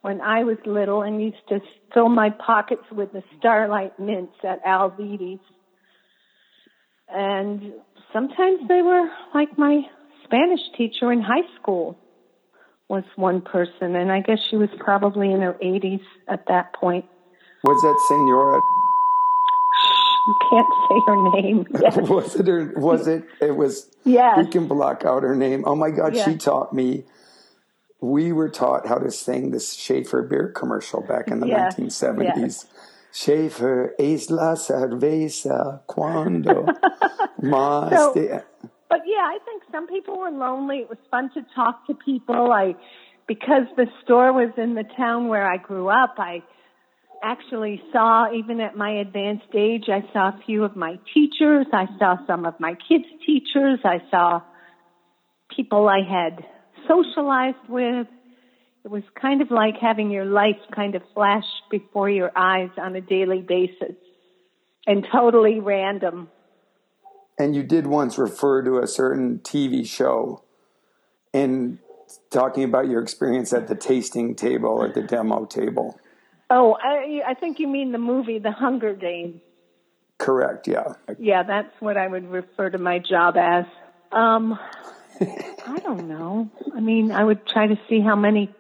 when 0.03 0.21
I 0.21 0.45
was 0.45 0.57
little 0.67 1.03
and 1.03 1.23
used 1.23 1.47
to 1.51 1.61
fill 1.95 2.09
my 2.09 2.31
pockets 2.31 2.85
with 2.91 3.13
the 3.13 3.23
Starlight 3.39 3.99
mints 4.01 4.35
at 4.43 4.65
Alvides. 4.65 5.41
And 7.09 7.75
sometimes 8.13 8.61
they 8.69 8.83
were 8.83 9.09
like 9.35 9.57
my 9.59 9.83
Spanish 10.25 10.61
teacher 10.77 11.13
in 11.13 11.21
high 11.21 11.47
school 11.61 11.99
was 12.89 13.05
one 13.15 13.41
person, 13.41 13.95
and 13.95 14.11
I 14.11 14.21
guess 14.21 14.39
she 14.51 14.57
was 14.57 14.69
probably 14.81 15.31
in 15.31 15.41
her 15.43 15.57
80s 15.63 16.03
at 16.29 16.47
that 16.49 16.75
point. 16.75 17.05
Was 17.63 17.81
that 17.83 17.97
Senora 18.09 18.61
you 20.31 20.37
can't 20.51 20.67
say 20.89 21.01
her 21.07 21.43
name. 21.43 21.67
Yes. 21.81 21.97
was 21.97 22.37
it 22.37 22.47
her? 22.47 22.73
Was 22.77 23.07
it? 23.07 23.25
It 23.41 23.57
was. 23.57 23.91
Yeah. 24.05 24.39
We 24.39 24.47
can 24.47 24.69
block 24.69 25.05
out 25.05 25.23
her 25.23 25.35
name. 25.35 25.65
Oh 25.67 25.75
my 25.75 25.91
God, 25.91 26.17
she 26.17 26.37
taught 26.37 26.73
me. 26.73 27.05
We 28.01 28.33
were 28.33 28.49
taught 28.49 28.87
how 28.87 28.99
to 28.99 29.11
sing 29.11 29.51
this 29.51 29.75
Schaefer 29.75 30.23
beer 30.23 30.53
commercial 30.55 31.03
back 31.03 31.29
in 31.29 31.41
the 31.41 31.49
yes. 31.49 31.75
1970s. 31.77 32.37
Yes. 32.37 32.67
Schaefer 33.13 33.95
es 33.99 34.31
la 34.31 34.55
cerveza 34.55 35.81
cuando 35.87 36.67
más. 37.43 37.91
So, 37.91 38.43
but 38.89 39.01
yeah, 39.07 39.25
I 39.25 39.39
think 39.45 39.63
some 39.71 39.87
people 39.87 40.19
were 40.19 40.31
lonely. 40.31 40.79
It 40.79 40.89
was 40.89 40.99
fun 41.11 41.31
to 41.35 41.45
talk 41.55 41.87
to 41.89 41.95
people. 41.95 42.53
I, 42.53 42.75
because 43.27 43.67
the 43.77 43.87
store 44.03 44.33
was 44.33 44.53
in 44.57 44.75
the 44.75 44.85
town 44.97 45.29
where 45.29 45.47
I 45.47 45.57
grew 45.59 45.89
up, 45.89 46.15
I 46.19 46.43
actually 47.23 47.83
saw, 47.93 48.33
even 48.33 48.61
at 48.61 48.77
my 48.77 48.91
advanced 49.01 49.55
age, 49.55 49.85
I 49.89 50.03
saw 50.13 50.29
a 50.29 50.41
few 50.47 50.65
of 50.65 50.77
my 50.77 50.99
teachers. 51.15 51.67
I 51.73 51.87
saw 51.99 52.17
some 52.27 52.45
of 52.45 52.59
my 52.59 52.75
kids' 52.75 53.05
teachers. 53.27 53.81
I 53.85 54.03
saw 54.11 54.43
people 55.55 55.89
I 55.89 56.01
had 56.09 56.45
socialized 56.89 57.69
with. 57.69 58.07
It 58.85 58.91
was 58.91 59.03
kind 59.21 59.43
of 59.43 59.51
like 59.51 59.75
having 59.81 60.11
your 60.11 60.25
life 60.25 60.57
kind 60.75 60.95
of 60.95 61.03
flash 61.15 61.45
before 61.71 62.09
your 62.09 62.33
eyes 62.35 62.71
on 62.79 62.97
a 62.97 63.01
daily 63.01 63.43
basis 63.43 63.97
and 64.87 65.07
totally 65.13 65.61
random. 65.61 66.29
And 67.39 67.55
you 67.55 67.63
did 67.63 67.87
once 67.87 68.19
refer 68.19 68.63
to 68.63 68.79
a 68.79 68.87
certain 68.87 69.41
TV 69.41 69.87
show 69.87 70.43
in 71.33 71.79
talking 72.31 72.65
about 72.65 72.89
your 72.89 73.03
experience 73.03 73.53
at 73.53 73.69
the 73.69 73.75
tasting 73.75 74.35
table 74.35 74.71
or 74.71 74.89
the 74.89 75.03
demo 75.03 75.45
table. 75.45 75.99
Oh, 76.51 76.77
I, 76.83 77.23
I 77.29 77.35
think 77.35 77.61
you 77.61 77.69
mean 77.69 77.93
the 77.93 77.99
movie 77.99 78.41
The 78.41 78.51
Hunger 78.51 78.93
Games. 78.93 79.41
Correct. 80.19 80.69
Yeah. 80.69 80.95
Yeah, 81.19 81.45
that's 81.45 81.73
what 81.79 81.97
I 81.97 82.07
would 82.07 82.29
refer 82.29 82.69
to 82.69 82.79
my 82.79 82.99
job 82.99 83.37
as. 83.37 83.65
Um, 84.13 84.59
I 85.21 85.79
don't 85.83 86.09
know. 86.09 86.51
I 86.75 86.81
mean, 86.81 87.13
I 87.13 87.25
would 87.25 87.47
try 87.47 87.69
to 87.69 87.79
see 87.89 88.01
how 88.01 88.17
many, 88.17 88.53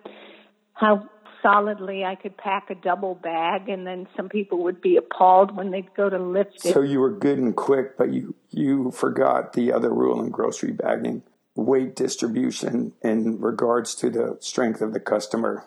how 0.72 1.08
solidly 1.42 2.04
I 2.04 2.14
could 2.14 2.36
pack 2.36 2.70
a 2.70 2.74
double 2.74 3.14
bag, 3.14 3.68
and 3.68 3.86
then 3.86 4.06
some 4.16 4.28
people 4.28 4.62
would 4.64 4.80
be 4.80 4.96
appalled 4.96 5.56
when 5.56 5.70
they'd 5.70 5.92
go 5.94 6.08
to 6.08 6.18
lift 6.18 6.64
it. 6.64 6.72
So 6.72 6.82
you 6.82 7.00
were 7.00 7.10
good 7.10 7.38
and 7.38 7.56
quick, 7.56 7.96
but 7.96 8.12
you 8.12 8.34
you 8.50 8.90
forgot 8.90 9.54
the 9.54 9.72
other 9.72 9.92
rule 9.92 10.22
in 10.22 10.30
grocery 10.30 10.72
bagging: 10.72 11.22
weight 11.54 11.96
distribution 11.96 12.92
in 13.02 13.40
regards 13.40 13.94
to 13.96 14.10
the 14.10 14.36
strength 14.40 14.80
of 14.80 14.92
the 14.92 15.00
customer. 15.00 15.64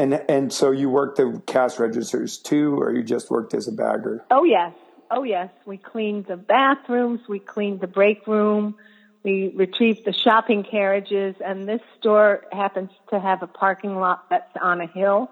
And 0.00 0.14
and 0.30 0.50
so 0.50 0.70
you 0.70 0.88
worked 0.88 1.18
the 1.18 1.42
cash 1.46 1.78
registers 1.78 2.38
too, 2.38 2.80
or 2.80 2.90
you 2.90 3.02
just 3.02 3.30
worked 3.30 3.52
as 3.52 3.68
a 3.68 3.72
bagger? 3.72 4.24
Oh 4.30 4.44
yes, 4.44 4.72
oh 5.10 5.24
yes. 5.24 5.50
We 5.66 5.76
cleaned 5.76 6.24
the 6.24 6.38
bathrooms, 6.38 7.20
we 7.28 7.38
cleaned 7.38 7.80
the 7.82 7.86
break 7.86 8.26
room, 8.26 8.76
we 9.22 9.52
retrieved 9.54 10.06
the 10.06 10.14
shopping 10.14 10.64
carriages, 10.64 11.36
and 11.44 11.68
this 11.68 11.82
store 11.98 12.46
happens 12.50 12.88
to 13.10 13.20
have 13.20 13.42
a 13.42 13.46
parking 13.46 13.94
lot 13.96 14.24
that's 14.30 14.56
on 14.58 14.80
a 14.80 14.86
hill. 14.86 15.30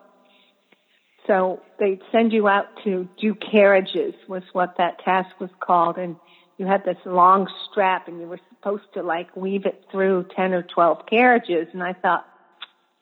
So 1.26 1.62
they'd 1.78 2.02
send 2.12 2.34
you 2.34 2.46
out 2.46 2.66
to 2.84 3.08
do 3.18 3.34
carriages 3.34 4.14
was 4.28 4.42
what 4.52 4.74
that 4.76 4.98
task 5.02 5.30
was 5.40 5.50
called, 5.60 5.96
and 5.96 6.16
you 6.58 6.66
had 6.66 6.84
this 6.84 6.98
long 7.06 7.48
strap, 7.70 8.06
and 8.06 8.20
you 8.20 8.26
were 8.26 8.40
supposed 8.50 8.92
to 8.94 9.02
like 9.02 9.34
weave 9.34 9.64
it 9.64 9.86
through 9.90 10.26
ten 10.36 10.52
or 10.52 10.62
twelve 10.62 11.06
carriages. 11.06 11.68
And 11.72 11.82
I 11.82 11.94
thought, 11.94 12.26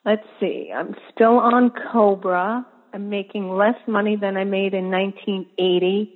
let's 0.07 0.25
see, 0.39 0.71
I'm 0.73 0.95
still 1.13 1.37
on 1.37 1.69
Cobra. 1.91 2.65
I'm 2.93 3.09
making 3.09 3.49
less 3.49 3.75
money 3.85 4.15
than 4.15 4.37
I 4.37 4.45
made 4.45 4.73
in 4.73 4.89
1980. 4.89 6.13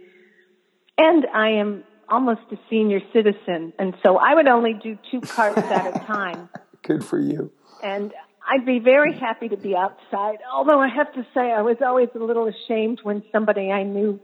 And 0.98 1.25
I 1.36 1.50
am 1.60 1.83
almost 2.10 2.41
a 2.51 2.55
senior 2.69 3.01
citizen. 3.13 3.74
And 3.77 3.93
so 4.01 4.17
I 4.17 4.33
would 4.33 4.48
only 4.48 4.74
do 4.81 4.98
two 5.12 5.19
carts 5.19 5.57
at 5.57 5.95
a 5.95 6.00
time. 6.05 6.50
Good 6.83 7.03
for 7.03 7.19
you. 7.19 7.51
And 7.83 8.13
I'd 8.50 8.65
be 8.65 8.79
very 8.79 9.13
happy 9.17 9.50
to 9.50 9.57
be 9.57 9.75
outside. 9.75 10.38
Although 10.51 10.79
I 10.79 10.88
have 10.88 11.13
to 11.13 11.25
say, 11.33 11.51
I 11.51 11.62
was 11.62 11.77
always 11.86 12.10
a 12.15 12.19
little 12.19 12.48
ashamed 12.48 13.01
when 13.03 13.24
somebody 13.31 13.71
I 13.71 13.83
knew 13.83 14.19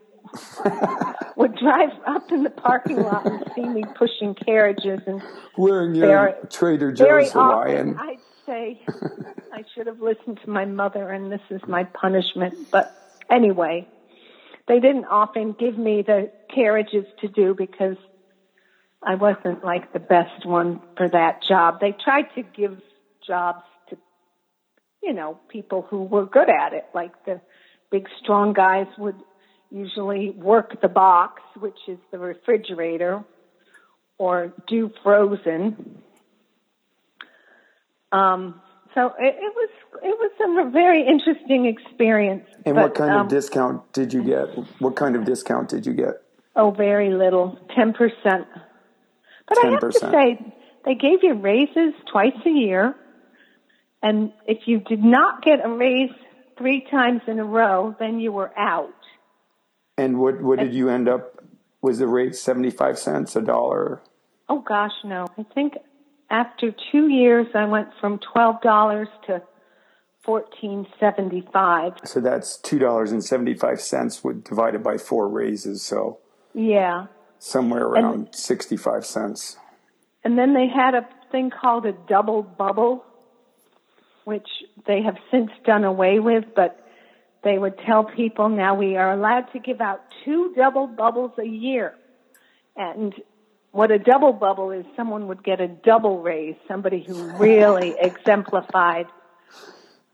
would 1.35 1.55
drive 1.55 1.91
up 2.07 2.31
in 2.31 2.43
the 2.43 2.49
parking 2.49 3.01
lot 3.01 3.25
and 3.25 3.43
see 3.53 3.65
me 3.65 3.83
pushing 3.95 4.33
carriages 4.33 5.01
and 5.05 5.21
Wearing 5.57 5.93
your 5.93 6.07
Very- 6.07 6.33
Trader 6.49 6.91
Joe's 6.93 7.31
Hawaiian. 7.31 7.97
I'd 7.99 8.17
say 8.47 8.79
I 9.53 9.63
should 9.75 9.87
have 9.87 10.01
listened 10.01 10.39
to 10.43 10.49
my 10.49 10.65
mother 10.65 11.11
and 11.11 11.31
this 11.31 11.41
is 11.49 11.61
my 11.67 11.83
punishment. 11.83 12.55
But 12.71 12.91
anyway, 13.29 13.87
they 14.67 14.79
didn't 14.79 15.05
often 15.05 15.53
give 15.53 15.77
me 15.77 16.01
the 16.01 16.31
carriages 16.53 17.05
to 17.19 17.27
do 17.27 17.53
because 17.55 17.97
I 19.03 19.15
wasn't 19.15 19.63
like 19.63 19.93
the 19.93 19.99
best 19.99 20.45
one 20.45 20.81
for 20.95 21.07
that 21.09 21.43
job. 21.47 21.79
They 21.79 21.91
tried 21.91 22.25
to 22.35 22.41
give 22.41 22.79
jobs 23.25 23.63
to, 23.89 23.97
you 25.03 25.13
know, 25.13 25.39
people 25.49 25.85
who 25.87 26.03
were 26.03 26.25
good 26.25 26.49
at 26.49 26.73
it, 26.73 26.85
like 26.93 27.11
the 27.25 27.41
big 27.91 28.07
strong 28.21 28.53
guys 28.53 28.87
would 28.97 29.21
usually 29.69 30.29
work 30.29 30.81
the 30.81 30.87
box, 30.87 31.41
which 31.59 31.77
is 31.87 31.99
the 32.11 32.17
refrigerator, 32.17 33.23
or 34.17 34.53
do 34.67 34.89
frozen. 35.03 36.01
Um, 38.11 38.61
so 38.93 39.13
it, 39.19 39.35
it 39.35 39.53
was 39.55 39.69
it 40.03 40.17
was 40.17 40.67
a 40.67 40.71
very 40.71 41.05
interesting 41.05 41.65
experience. 41.65 42.45
And 42.65 42.75
but, 42.75 42.83
what 42.83 42.95
kind 42.95 43.11
um, 43.11 43.21
of 43.21 43.27
discount 43.27 43.93
did 43.93 44.13
you 44.13 44.23
get? 44.23 44.47
What 44.79 44.95
kind 44.95 45.15
of 45.15 45.25
discount 45.25 45.69
did 45.69 45.85
you 45.85 45.93
get? 45.93 46.21
Oh, 46.55 46.71
very 46.71 47.11
little, 47.11 47.59
ten 47.75 47.93
percent. 47.93 48.47
But 49.47 49.63
I 49.63 49.69
have 49.69 49.79
to 49.79 49.91
say, 49.91 50.53
they 50.83 50.95
gave 50.95 51.19
you 51.23 51.35
raises 51.35 51.93
twice 52.11 52.33
a 52.45 52.49
year, 52.49 52.95
and 54.01 54.33
if 54.45 54.67
you 54.67 54.79
did 54.79 55.03
not 55.03 55.43
get 55.43 55.63
a 55.63 55.69
raise 55.69 56.11
three 56.57 56.85
times 56.89 57.21
in 57.27 57.39
a 57.39 57.45
row, 57.45 57.95
then 57.99 58.19
you 58.19 58.31
were 58.31 58.57
out. 58.57 58.89
And 59.97 60.19
what 60.19 60.41
what 60.41 60.59
did 60.59 60.73
you 60.73 60.89
end 60.89 61.07
up? 61.07 61.43
Was 61.81 61.99
the 61.99 62.07
rate 62.07 62.35
seventy 62.35 62.71
five 62.71 62.97
cents, 62.97 63.35
a 63.35 63.41
dollar? 63.41 64.01
Oh 64.49 64.59
gosh, 64.59 64.93
no. 65.03 65.27
I 65.37 65.43
think 65.53 65.73
after 66.29 66.73
two 66.91 67.07
years, 67.07 67.47
I 67.53 67.65
went 67.65 67.89
from 67.99 68.19
twelve 68.19 68.61
dollars 68.61 69.07
to 69.27 69.41
fourteen 70.23 70.87
seventy 70.99 71.47
five. 71.53 71.93
So 72.03 72.19
that's 72.19 72.57
two 72.57 72.79
dollars 72.79 73.11
and 73.11 73.23
seventy 73.23 73.53
five 73.53 73.79
cents 73.81 74.21
divided 74.43 74.83
by 74.83 74.97
four 74.97 75.27
raises. 75.29 75.81
So 75.83 76.19
Yeah. 76.53 77.07
somewhere 77.39 77.85
around 77.85 78.33
sixty 78.33 78.77
five 78.77 79.05
cents. 79.05 79.57
And 80.23 80.37
then 80.37 80.53
they 80.53 80.67
had 80.67 80.95
a 80.95 81.07
thing 81.31 81.49
called 81.49 81.85
a 81.85 81.93
double 81.93 82.43
bubble, 82.43 83.05
which 84.25 84.47
they 84.85 85.01
have 85.03 85.15
since 85.31 85.51
done 85.65 85.85
away 85.85 86.19
with, 86.19 86.43
but 86.55 86.83
they 87.43 87.57
would 87.57 87.77
tell 87.85 88.03
people 88.03 88.49
now 88.49 88.75
we 88.75 88.97
are 88.97 89.13
allowed 89.13 89.45
to 89.53 89.59
give 89.59 89.79
out 89.79 90.01
two 90.25 90.53
double 90.57 90.87
bubbles 90.87 91.31
a 91.39 91.45
year. 91.47 91.93
And 92.75 93.13
what 93.77 93.91
a 93.91 93.99
double 93.99 94.33
bubble 94.33 94.71
is, 94.71 94.85
someone 94.95 95.27
would 95.27 95.43
get 95.43 95.61
a 95.61 95.67
double 95.67 96.19
raise, 96.23 96.55
somebody 96.67 97.03
who 97.07 97.13
really 97.37 97.93
exemplified, 98.01 99.05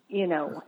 you 0.10 0.28
know, 0.28 0.62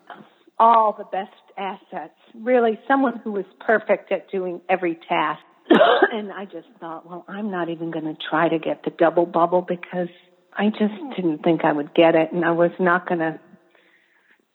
all 0.58 0.96
the 0.98 1.04
best 1.04 1.34
assets. 1.58 2.18
Really, 2.34 2.80
someone 2.88 3.20
who 3.22 3.34
was 3.34 3.44
perfect 3.60 4.14
at 4.14 4.32
doing 4.32 4.62
every 4.70 4.98
task. 5.10 5.42
and 6.14 6.32
I 6.32 6.46
just 6.46 6.70
thought, 6.80 7.06
well, 7.06 7.26
I'm 7.28 7.52
not 7.52 7.68
even 7.68 7.92
going 7.92 8.06
to 8.06 8.16
try 8.30 8.48
to 8.48 8.60
get 8.60 8.84
the 8.86 8.92
double 8.92 9.26
bubble 9.26 9.62
because 9.62 10.08
I 10.54 10.70
just 10.70 10.94
didn't 11.18 11.40
think 11.44 11.66
I 11.66 11.74
would 11.74 11.94
get 11.94 12.16
it, 12.16 12.32
and 12.32 12.46
I 12.46 12.52
was 12.52 12.72
not 12.80 13.10
going 13.10 13.20
to 13.20 13.42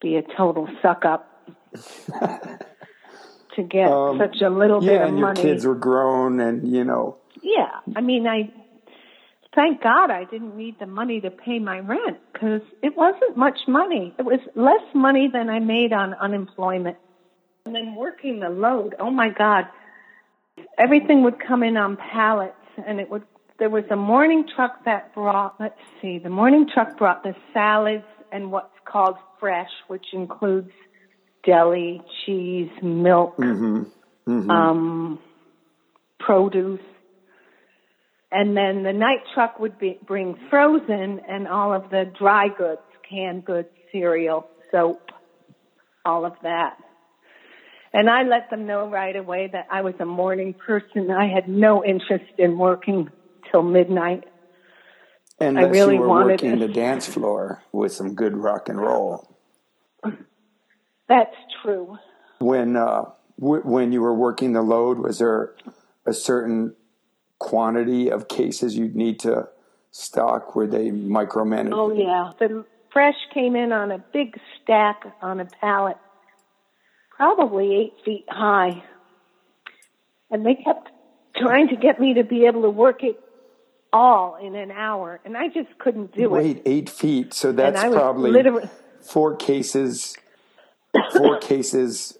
be 0.00 0.16
a 0.16 0.22
total 0.22 0.66
suck 0.80 1.04
up 1.04 1.26
to 3.56 3.62
get 3.62 3.86
Um, 3.86 4.18
such 4.18 4.40
a 4.40 4.48
little 4.48 4.80
bit 4.80 4.92
Yeah, 4.92 5.02
of 5.02 5.08
and 5.10 5.18
your 5.18 5.34
kids 5.34 5.66
were 5.66 5.74
grown, 5.74 6.40
and 6.40 6.66
you 6.66 6.84
know, 6.84 7.19
Yeah, 7.42 7.80
I 7.96 8.00
mean, 8.00 8.26
I 8.26 8.52
thank 9.54 9.82
God 9.82 10.10
I 10.10 10.24
didn't 10.24 10.56
need 10.56 10.78
the 10.78 10.86
money 10.86 11.20
to 11.20 11.30
pay 11.30 11.58
my 11.58 11.78
rent 11.78 12.18
because 12.32 12.62
it 12.82 12.96
wasn't 12.96 13.36
much 13.36 13.58
money. 13.66 14.14
It 14.18 14.24
was 14.24 14.40
less 14.54 14.82
money 14.94 15.28
than 15.32 15.48
I 15.48 15.58
made 15.58 15.92
on 15.92 16.14
unemployment. 16.14 16.96
And 17.66 17.74
then 17.74 17.94
working 17.94 18.40
the 18.40 18.48
load, 18.48 18.94
oh 18.98 19.10
my 19.10 19.28
God, 19.30 19.64
everything 20.78 21.22
would 21.24 21.38
come 21.46 21.62
in 21.62 21.76
on 21.76 21.96
pallets, 21.96 22.54
and 22.86 23.00
it 23.00 23.10
would. 23.10 23.22
There 23.58 23.68
was 23.68 23.84
a 23.90 23.96
morning 23.96 24.46
truck 24.56 24.84
that 24.86 25.14
brought. 25.14 25.60
Let's 25.60 25.78
see, 26.00 26.18
the 26.18 26.30
morning 26.30 26.66
truck 26.72 26.96
brought 26.96 27.22
the 27.22 27.34
salads 27.52 28.04
and 28.32 28.50
what's 28.50 28.74
called 28.86 29.16
fresh, 29.38 29.70
which 29.88 30.06
includes 30.12 30.70
deli, 31.44 32.00
cheese, 32.24 32.70
milk, 32.82 33.38
um, 34.26 35.18
produce 36.18 36.80
and 38.32 38.56
then 38.56 38.82
the 38.82 38.92
night 38.92 39.20
truck 39.34 39.58
would 39.58 39.78
be, 39.78 39.98
bring 40.06 40.36
frozen 40.48 41.20
and 41.28 41.48
all 41.48 41.72
of 41.74 41.90
the 41.90 42.10
dry 42.18 42.46
goods, 42.48 42.80
canned 43.08 43.44
goods, 43.44 43.68
cereal, 43.92 44.46
soap, 44.70 45.00
all 46.04 46.24
of 46.24 46.34
that. 46.42 46.76
And 47.92 48.08
I 48.08 48.22
let 48.22 48.50
them 48.50 48.66
know 48.66 48.88
right 48.88 49.16
away 49.16 49.50
that 49.52 49.66
I 49.70 49.82
was 49.82 49.94
a 49.98 50.04
morning 50.04 50.54
person. 50.54 51.10
I 51.10 51.26
had 51.26 51.48
no 51.48 51.84
interest 51.84 52.32
in 52.38 52.56
working 52.56 53.10
till 53.50 53.62
midnight. 53.62 54.24
unless 55.40 55.72
really 55.72 55.94
you 55.94 56.00
were 56.00 56.08
wanted 56.08 56.32
working 56.32 56.52
it. 56.52 56.60
the 56.60 56.68
dance 56.68 57.06
floor 57.08 57.64
with 57.72 57.92
some 57.92 58.14
good 58.14 58.36
rock 58.36 58.68
and 58.68 58.78
roll. 58.80 59.36
That's 61.08 61.34
true. 61.62 61.98
When 62.38 62.76
uh, 62.76 63.06
w- 63.40 63.62
when 63.62 63.90
you 63.90 64.02
were 64.02 64.14
working 64.14 64.52
the 64.52 64.62
load, 64.62 64.98
was 64.98 65.18
there 65.18 65.56
a 66.06 66.12
certain 66.12 66.76
quantity 67.40 68.08
of 68.10 68.28
cases 68.28 68.76
you'd 68.76 68.94
need 68.94 69.18
to 69.20 69.48
stock? 69.90 70.54
Were 70.54 70.68
they 70.68 70.90
micromanaged? 70.90 71.72
Oh 71.74 71.92
yeah. 71.92 72.32
The 72.38 72.64
fresh 72.92 73.16
came 73.34 73.56
in 73.56 73.72
on 73.72 73.90
a 73.90 73.98
big 73.98 74.38
stack 74.62 75.02
on 75.20 75.40
a 75.40 75.46
pallet, 75.60 75.96
probably 77.16 77.74
eight 77.74 77.94
feet 78.04 78.26
high. 78.28 78.84
And 80.30 80.46
they 80.46 80.54
kept 80.54 80.90
trying 81.36 81.68
to 81.68 81.76
get 81.76 81.98
me 81.98 82.14
to 82.14 82.22
be 82.22 82.46
able 82.46 82.62
to 82.62 82.70
work 82.70 83.02
it 83.02 83.18
all 83.92 84.36
in 84.40 84.54
an 84.54 84.70
hour. 84.70 85.18
And 85.24 85.36
I 85.36 85.48
just 85.48 85.76
couldn't 85.78 86.14
do 86.14 86.22
it. 86.22 86.30
Wait, 86.30 86.62
eight 86.64 86.88
feet. 86.88 87.34
So 87.34 87.50
that's 87.50 87.82
probably 87.82 88.30
literally- 88.30 88.68
four 89.00 89.34
cases, 89.34 90.16
four 91.16 91.38
cases, 91.40 92.16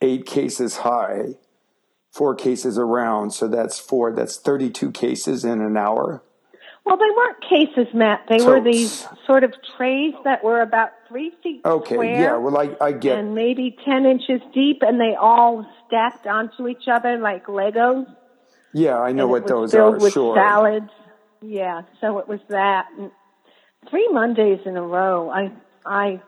eight 0.00 0.26
cases 0.26 0.76
high, 0.78 1.34
four 2.12 2.34
cases 2.34 2.78
around. 2.78 3.30
So 3.32 3.48
that's 3.48 3.78
four. 3.78 4.12
That's 4.12 4.38
32 4.38 4.90
cases 4.92 5.44
in 5.44 5.60
an 5.60 5.76
hour. 5.76 6.22
Well, 6.84 6.96
they 6.96 7.04
weren't 7.14 7.42
cases, 7.42 7.92
Matt. 7.92 8.24
They 8.30 8.42
were 8.42 8.62
these 8.62 9.06
sort 9.26 9.44
of 9.44 9.52
trays 9.76 10.14
that 10.24 10.42
were 10.42 10.62
about 10.62 10.90
three 11.06 11.32
feet 11.42 11.60
Okay. 11.64 11.96
square. 11.96 12.20
Yeah. 12.20 12.36
Well, 12.38 12.56
I, 12.56 12.74
I 12.80 12.92
get. 12.92 13.18
and 13.18 13.34
maybe 13.34 13.76
10 13.84 14.06
inches 14.06 14.40
deep, 14.54 14.78
and 14.80 14.98
they 14.98 15.14
all 15.14 15.66
stacked 15.86 16.26
onto 16.26 16.66
each 16.66 16.88
other 16.90 17.18
like 17.18 17.44
Legos. 17.46 18.06
Yeah, 18.72 18.98
I 18.98 19.12
know 19.12 19.24
and 19.24 19.30
what 19.32 19.46
those 19.46 19.72
filled 19.72 19.96
are. 19.96 19.98
with 19.98 20.12
Sure. 20.14 20.34
salads. 20.34 20.90
Yeah, 21.42 21.82
so 22.00 22.18
it 22.20 22.28
was 22.28 22.40
that. 22.48 22.86
And 22.98 23.10
three 23.90 24.08
Mondays 24.10 24.60
in 24.64 24.76
a 24.78 24.82
row, 24.82 25.28
I 25.30 25.52
I 25.84 26.22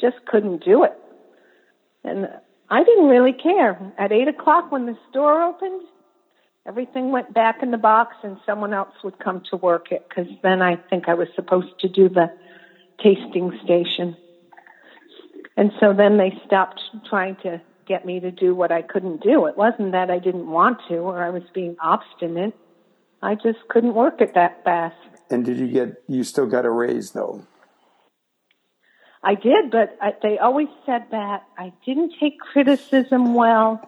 just 0.00 0.16
couldn't 0.26 0.64
do 0.64 0.84
it, 0.84 0.92
I 2.70 2.84
didn't 2.84 3.08
really 3.08 3.32
care. 3.32 3.92
At 3.98 4.12
eight 4.12 4.28
o'clock 4.28 4.70
when 4.70 4.86
the 4.86 4.96
store 5.10 5.42
opened, 5.42 5.82
everything 6.66 7.10
went 7.10 7.32
back 7.32 7.62
in 7.62 7.70
the 7.70 7.78
box, 7.78 8.16
and 8.22 8.36
someone 8.44 8.74
else 8.74 8.92
would 9.02 9.18
come 9.18 9.42
to 9.50 9.56
work 9.56 9.90
it 9.90 10.06
because 10.08 10.30
then 10.42 10.60
I 10.60 10.76
think 10.76 11.08
I 11.08 11.14
was 11.14 11.28
supposed 11.34 11.78
to 11.80 11.88
do 11.88 12.08
the 12.08 12.26
tasting 13.02 13.58
station. 13.64 14.16
And 15.56 15.72
so 15.80 15.92
then 15.92 16.18
they 16.18 16.32
stopped 16.46 16.80
trying 17.08 17.36
to 17.42 17.60
get 17.86 18.04
me 18.04 18.20
to 18.20 18.30
do 18.30 18.54
what 18.54 18.70
I 18.70 18.82
couldn't 18.82 19.22
do. 19.22 19.46
It 19.46 19.56
wasn't 19.56 19.92
that 19.92 20.10
I 20.10 20.18
didn't 20.18 20.48
want 20.48 20.78
to 20.88 20.96
or 20.96 21.22
I 21.22 21.30
was 21.30 21.42
being 21.54 21.76
obstinate. 21.80 22.54
I 23.22 23.34
just 23.34 23.58
couldn't 23.68 23.94
work 23.94 24.20
it 24.20 24.34
that 24.34 24.62
fast. 24.62 24.94
And 25.30 25.44
did 25.44 25.58
you 25.58 25.66
get? 25.66 26.02
You 26.06 26.22
still 26.22 26.46
got 26.46 26.64
a 26.64 26.70
raise 26.70 27.10
though. 27.12 27.44
I 29.28 29.34
did, 29.34 29.70
but 29.70 29.94
I, 30.00 30.14
they 30.22 30.38
always 30.38 30.68
said 30.86 31.04
that 31.10 31.42
I 31.58 31.74
didn't 31.84 32.14
take 32.18 32.40
criticism 32.40 33.34
well. 33.34 33.78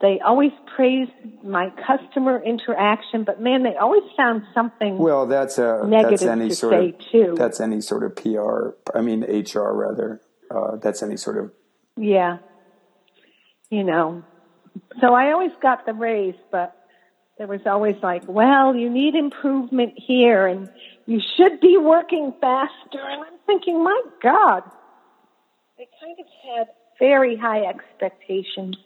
They 0.00 0.20
always 0.24 0.52
praised 0.76 1.10
my 1.42 1.72
customer 1.88 2.40
interaction, 2.40 3.24
but 3.24 3.40
man, 3.40 3.64
they 3.64 3.74
always 3.74 4.04
found 4.16 4.44
something. 4.54 4.96
Well, 4.96 5.26
that's 5.26 5.58
a 5.58 5.82
Negative 5.84 6.20
that's 6.20 6.22
any 6.22 6.48
to 6.50 6.54
sort 6.54 6.72
say, 6.72 6.88
of 6.90 7.10
too. 7.10 7.34
that's 7.36 7.58
any 7.58 7.80
sort 7.80 8.04
of 8.04 8.14
PR. 8.14 8.76
I 8.96 9.00
mean 9.00 9.22
HR 9.24 9.72
rather. 9.72 10.20
Uh, 10.48 10.76
that's 10.76 11.02
any 11.02 11.16
sort 11.16 11.38
of 11.38 11.50
Yeah. 11.96 12.38
You 13.70 13.82
know. 13.82 14.22
So 15.00 15.14
I 15.14 15.32
always 15.32 15.52
got 15.60 15.84
the 15.84 15.94
raise, 15.94 16.36
but 16.52 16.76
there 17.38 17.48
was 17.48 17.62
always 17.66 17.96
like, 18.04 18.22
well, 18.28 18.76
you 18.76 18.88
need 18.88 19.16
improvement 19.16 19.94
here 19.96 20.46
and 20.46 20.70
you 21.10 21.20
should 21.36 21.58
be 21.58 21.76
working 21.76 22.32
faster. 22.40 23.00
And 23.00 23.22
I'm 23.22 23.38
thinking, 23.44 23.82
my 23.82 24.00
God, 24.22 24.62
they 25.76 25.88
kind 26.00 26.16
of 26.20 26.26
had 26.44 26.68
very 27.00 27.36
high 27.36 27.62
expectations. 27.62 28.76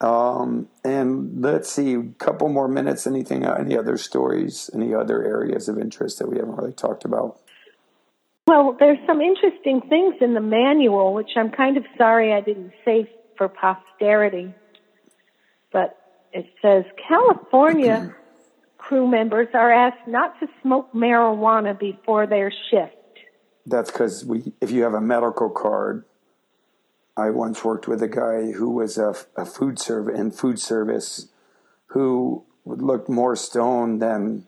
Um, 0.00 0.68
and 0.82 1.40
let's 1.40 1.70
see, 1.70 1.94
a 1.94 2.02
couple 2.18 2.48
more 2.48 2.66
minutes. 2.66 3.06
Anything? 3.06 3.44
Any 3.44 3.78
other 3.78 3.96
stories? 3.96 4.68
Any 4.74 4.92
other 4.92 5.22
areas 5.22 5.68
of 5.68 5.78
interest 5.78 6.18
that 6.18 6.28
we 6.28 6.38
haven't 6.38 6.56
really 6.56 6.72
talked 6.72 7.04
about? 7.04 7.38
Well, 8.48 8.76
there's 8.80 8.98
some 9.06 9.20
interesting 9.20 9.80
things 9.88 10.16
in 10.20 10.34
the 10.34 10.40
manual, 10.40 11.14
which 11.14 11.30
I'm 11.36 11.52
kind 11.52 11.76
of 11.76 11.84
sorry 11.96 12.32
I 12.32 12.40
didn't 12.40 12.72
save 12.84 13.06
for 13.38 13.48
posterity. 13.48 14.52
But 15.72 15.96
it 16.32 16.46
says 16.60 16.82
California 17.08 18.12
crew 18.92 19.08
members 19.08 19.48
are 19.54 19.72
asked 19.72 20.06
not 20.06 20.38
to 20.38 20.46
smoke 20.60 20.92
marijuana 20.92 21.78
before 21.78 22.26
their 22.26 22.52
shift. 22.70 22.94
That's 23.64 23.90
because 23.90 24.22
we, 24.22 24.52
if 24.60 24.70
you 24.70 24.82
have 24.82 24.92
a 24.92 25.00
medical 25.00 25.48
card, 25.48 26.04
I 27.16 27.30
once 27.30 27.64
worked 27.64 27.88
with 27.88 28.02
a 28.02 28.08
guy 28.08 28.52
who 28.52 28.68
was 28.68 28.98
a, 28.98 29.14
a 29.34 29.46
food 29.46 29.78
service 29.78 30.18
in 30.18 30.30
food 30.30 30.58
service, 30.58 31.28
who 31.86 32.44
looked 32.66 33.08
more 33.08 33.34
stoned 33.34 34.02
than, 34.02 34.46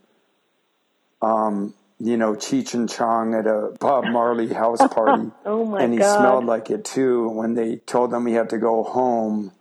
um, 1.23 1.73
you 1.99 2.19
know, 2.19 2.35
Cheech 2.35 2.75
and 2.75 2.87
Chong 2.87 3.33
at 3.33 3.47
a 3.47 3.73
Bob 3.81 4.05
Marley 4.05 4.53
house 4.53 4.87
party. 4.91 5.31
oh 5.47 5.65
my 5.65 5.83
and 5.83 5.95
he 5.95 6.01
God. 6.01 6.19
smelled 6.19 6.45
like 6.45 6.69
it 6.69 6.85
too. 6.85 7.31
When 7.31 7.55
they 7.55 7.77
told 7.77 8.13
him 8.13 8.27
he 8.27 8.35
had 8.35 8.51
to 8.51 8.59
go 8.59 8.83
home, 8.83 9.53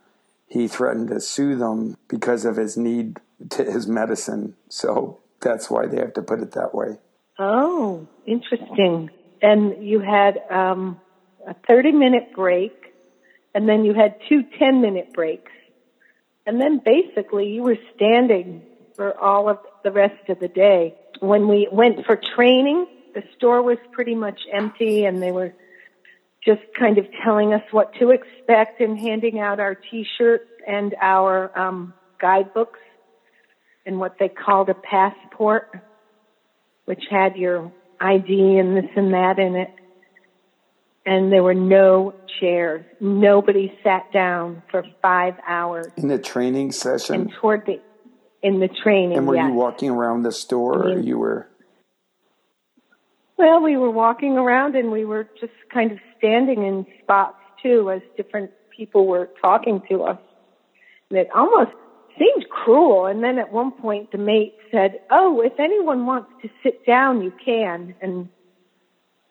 he 0.54 0.68
threatened 0.68 1.08
to 1.08 1.20
sue 1.20 1.56
them 1.56 1.98
because 2.08 2.46
of 2.46 2.58
his 2.58 2.78
need 2.78 3.20
to 3.50 3.64
his 3.64 3.88
medicine. 3.88 4.56
So 4.70 5.20
that's 5.42 5.68
why 5.68 5.88
they 5.88 5.98
have 5.98 6.14
to 6.14 6.22
put 6.22 6.42
it 6.42 6.52
that 6.52 6.76
way. 6.76 7.00
Oh, 7.40 8.08
interesting. 8.28 9.10
And 9.42 9.84
you 9.84 10.00
had 10.00 10.40
um, 10.52 11.02
a 11.48 11.56
30 11.68 11.94
minute 11.94 12.36
break, 12.36 12.72
and 13.56 13.68
then 13.68 13.84
you 13.84 13.96
had 13.96 14.16
two 14.30 14.44
10 14.60 14.80
minute 14.80 15.12
breaks. 15.14 15.52
And 16.46 16.62
then 16.62 16.82
basically 16.86 17.50
you 17.50 17.64
were 17.64 17.80
standing 17.96 18.62
for 18.96 19.20
all 19.20 19.50
of 19.50 19.58
the 19.84 19.92
rest 19.92 20.30
of 20.30 20.40
the 20.40 20.50
day. 20.50 20.94
When 21.20 21.48
we 21.48 21.68
went 21.72 22.06
for 22.06 22.22
training, 22.36 22.86
the 23.16 23.24
store 23.36 23.64
was 23.64 23.80
pretty 23.92 24.14
much 24.14 24.42
empty 24.54 25.06
and 25.06 25.20
they 25.20 25.32
were 25.32 25.56
just 26.46 26.62
kind 26.78 26.98
of 26.98 27.06
telling 27.24 27.54
us 27.54 27.62
what 27.72 27.94
to 28.00 28.12
expect 28.12 28.82
and 28.82 28.98
handing 29.00 29.40
out 29.40 29.60
our 29.60 29.76
t-shirts 29.76 30.50
and 30.68 30.96
our 31.02 31.58
um, 31.58 31.94
guidebooks 32.20 32.80
and 33.86 34.00
what 34.00 34.16
they 34.20 34.30
called 34.30 34.70
a 34.70 34.74
passport, 34.74 35.70
which 36.86 37.04
had 37.10 37.36
your 37.36 37.72
ID 38.00 38.58
and 38.58 38.76
this 38.78 38.90
and 38.96 39.14
that 39.14 39.40
in 39.40 39.56
it. 39.56 39.70
And 41.06 41.32
there 41.32 41.44
were 41.44 41.54
no 41.54 42.14
chairs. 42.40 42.86
Nobody 43.02 43.78
sat 43.84 44.12
down 44.14 44.64
for 44.72 44.84
five 45.02 45.36
hours. 45.46 45.88
In 45.98 46.08
the 46.08 46.18
training 46.18 46.72
session, 46.72 47.16
And 47.16 47.34
toward 47.42 47.66
the 47.66 47.82
in 48.42 48.60
the 48.60 48.68
training, 48.68 49.18
and 49.18 49.26
were 49.26 49.36
yes. 49.36 49.48
you 49.48 49.54
walking 49.54 49.90
around 49.90 50.24
the 50.24 50.32
store, 50.32 50.88
or 50.90 50.96
Mhm. 50.96 51.06
you 51.06 51.18
were? 51.18 51.48
Well, 53.38 53.62
we 53.62 53.78
were 53.78 53.92
walking 53.92 54.38
around 54.38 54.76
and 54.76 54.92
we 54.92 55.06
were 55.06 55.28
just 55.40 55.54
kind 55.74 55.92
of 55.92 55.98
standing 56.18 56.64
in 56.64 56.86
spots 57.02 57.38
too 57.62 57.90
as 57.90 58.02
different 58.16 58.52
people 58.76 59.08
were 59.08 59.30
talking 59.42 59.82
to 59.90 60.04
us. 60.04 60.20
And 61.10 61.20
it 61.20 61.30
almost 61.34 61.72
seemed 62.18 62.50
cruel. 62.50 63.08
And 63.08 63.24
then 63.24 63.40
at 63.40 63.52
one 63.52 63.72
point 63.72 64.12
the 64.12 64.18
mate 64.18 64.56
said, 64.72 65.00
Oh, 65.10 65.42
if 65.42 65.54
anyone 65.60 66.06
wants 66.06 66.30
to 66.44 66.50
sit 66.62 66.86
down, 66.86 67.22
you 67.22 67.34
can. 67.44 67.96
And 68.02 68.30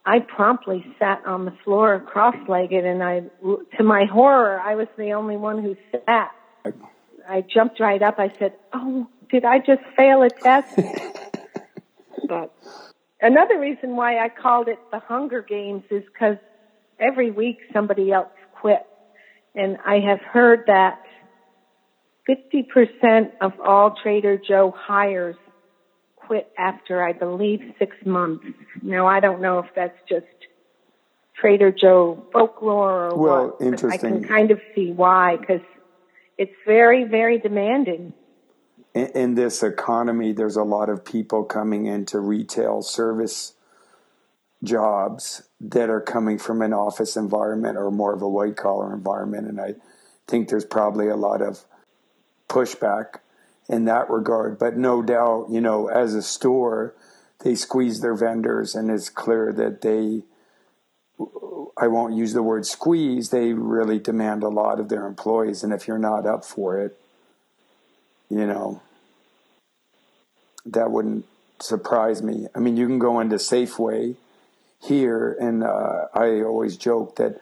I 0.04 0.18
promptly 0.18 0.84
sat 0.98 1.24
on 1.26 1.44
the 1.44 1.54
floor 1.64 2.00
cross-legged 2.00 2.84
and 2.84 3.02
I, 3.02 3.22
to 3.76 3.84
my 3.84 4.04
horror, 4.06 4.60
I 4.60 4.74
was 4.74 4.88
the 4.98 5.12
only 5.12 5.36
one 5.36 5.62
who 5.62 5.76
sat. 5.92 6.32
I 7.28 7.42
jumped 7.42 7.78
right 7.78 8.02
up. 8.02 8.18
I 8.18 8.32
said, 8.36 8.54
Oh, 8.72 9.06
did 9.30 9.44
I 9.44 9.58
just 9.58 9.82
fail 9.96 10.22
a 10.22 10.30
test? 10.30 10.76
but 12.28 12.52
another 13.22 13.58
reason 13.58 13.96
why 13.96 14.18
I 14.18 14.28
called 14.28 14.68
it 14.68 14.78
the 14.90 14.98
Hunger 14.98 15.42
Games 15.42 15.84
is 15.90 16.02
because 16.12 16.36
every 16.98 17.30
week 17.30 17.58
somebody 17.72 18.12
else 18.12 18.28
quit. 18.60 18.82
And 19.54 19.78
I 19.86 20.00
have 20.00 20.20
heard 20.20 20.64
that 20.66 20.98
50% 22.28 23.32
of 23.40 23.52
all 23.64 23.94
Trader 24.02 24.38
Joe 24.38 24.72
hires 24.76 25.36
quit 26.16 26.48
after, 26.56 27.02
I 27.02 27.12
believe, 27.12 27.60
six 27.78 27.96
months. 28.06 28.44
Now, 28.82 29.06
I 29.06 29.20
don't 29.20 29.42
know 29.42 29.58
if 29.58 29.66
that's 29.74 29.98
just 30.08 30.26
Trader 31.36 31.72
Joe 31.72 32.24
folklore 32.32 33.08
or 33.10 33.16
Well, 33.16 33.46
what. 33.48 33.58
but 33.58 33.64
I 33.64 33.66
interesting. 33.66 34.20
can 34.20 34.24
kind 34.28 34.50
of 34.52 34.60
see 34.74 34.92
why, 34.92 35.36
because 35.36 35.60
it's 36.38 36.52
very, 36.66 37.04
very 37.04 37.38
demanding. 37.38 38.12
In, 38.94 39.06
in 39.14 39.34
this 39.34 39.62
economy, 39.62 40.32
there's 40.32 40.56
a 40.56 40.62
lot 40.62 40.88
of 40.88 41.04
people 41.04 41.44
coming 41.44 41.86
into 41.86 42.20
retail 42.20 42.82
service 42.82 43.54
jobs 44.62 45.42
that 45.60 45.90
are 45.90 46.00
coming 46.00 46.38
from 46.38 46.62
an 46.62 46.72
office 46.72 47.16
environment 47.16 47.76
or 47.76 47.90
more 47.90 48.14
of 48.14 48.22
a 48.22 48.28
white 48.28 48.56
collar 48.56 48.94
environment. 48.94 49.48
And 49.48 49.60
I 49.60 49.74
think 50.26 50.48
there's 50.48 50.64
probably 50.64 51.08
a 51.08 51.16
lot 51.16 51.42
of 51.42 51.64
pushback 52.48 53.16
in 53.68 53.86
that 53.86 54.08
regard. 54.10 54.58
But 54.58 54.76
no 54.76 55.02
doubt, 55.02 55.46
you 55.50 55.60
know, 55.60 55.88
as 55.88 56.14
a 56.14 56.22
store, 56.22 56.94
they 57.40 57.54
squeeze 57.54 58.00
their 58.00 58.14
vendors, 58.14 58.74
and 58.74 58.90
it's 58.90 59.08
clear 59.08 59.52
that 59.52 59.80
they, 59.80 60.22
I 61.76 61.88
won't 61.88 62.14
use 62.14 62.34
the 62.34 62.42
word 62.42 62.66
squeeze, 62.66 63.30
they 63.30 63.52
really 63.52 63.98
demand 63.98 64.44
a 64.44 64.48
lot 64.48 64.78
of 64.78 64.88
their 64.88 65.06
employees. 65.06 65.64
And 65.64 65.72
if 65.72 65.88
you're 65.88 65.98
not 65.98 66.24
up 66.24 66.44
for 66.44 66.78
it, 66.78 67.00
you 68.32 68.46
know, 68.46 68.80
that 70.64 70.90
wouldn't 70.90 71.26
surprise 71.60 72.22
me. 72.22 72.46
I 72.54 72.60
mean, 72.60 72.78
you 72.78 72.86
can 72.86 72.98
go 72.98 73.20
into 73.20 73.36
Safeway 73.36 74.16
here, 74.80 75.36
and 75.38 75.62
uh, 75.62 76.06
I 76.14 76.40
always 76.40 76.78
joke 76.78 77.16
that 77.16 77.38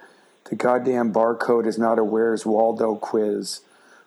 the 0.49 0.57
goddamn 0.57 1.13
barcode 1.13 1.67
is 1.67 1.79
not 1.79 2.01
a 2.01 2.05
Where's 2.05 2.45
Waldo 2.45 2.97
quiz. 2.97 3.61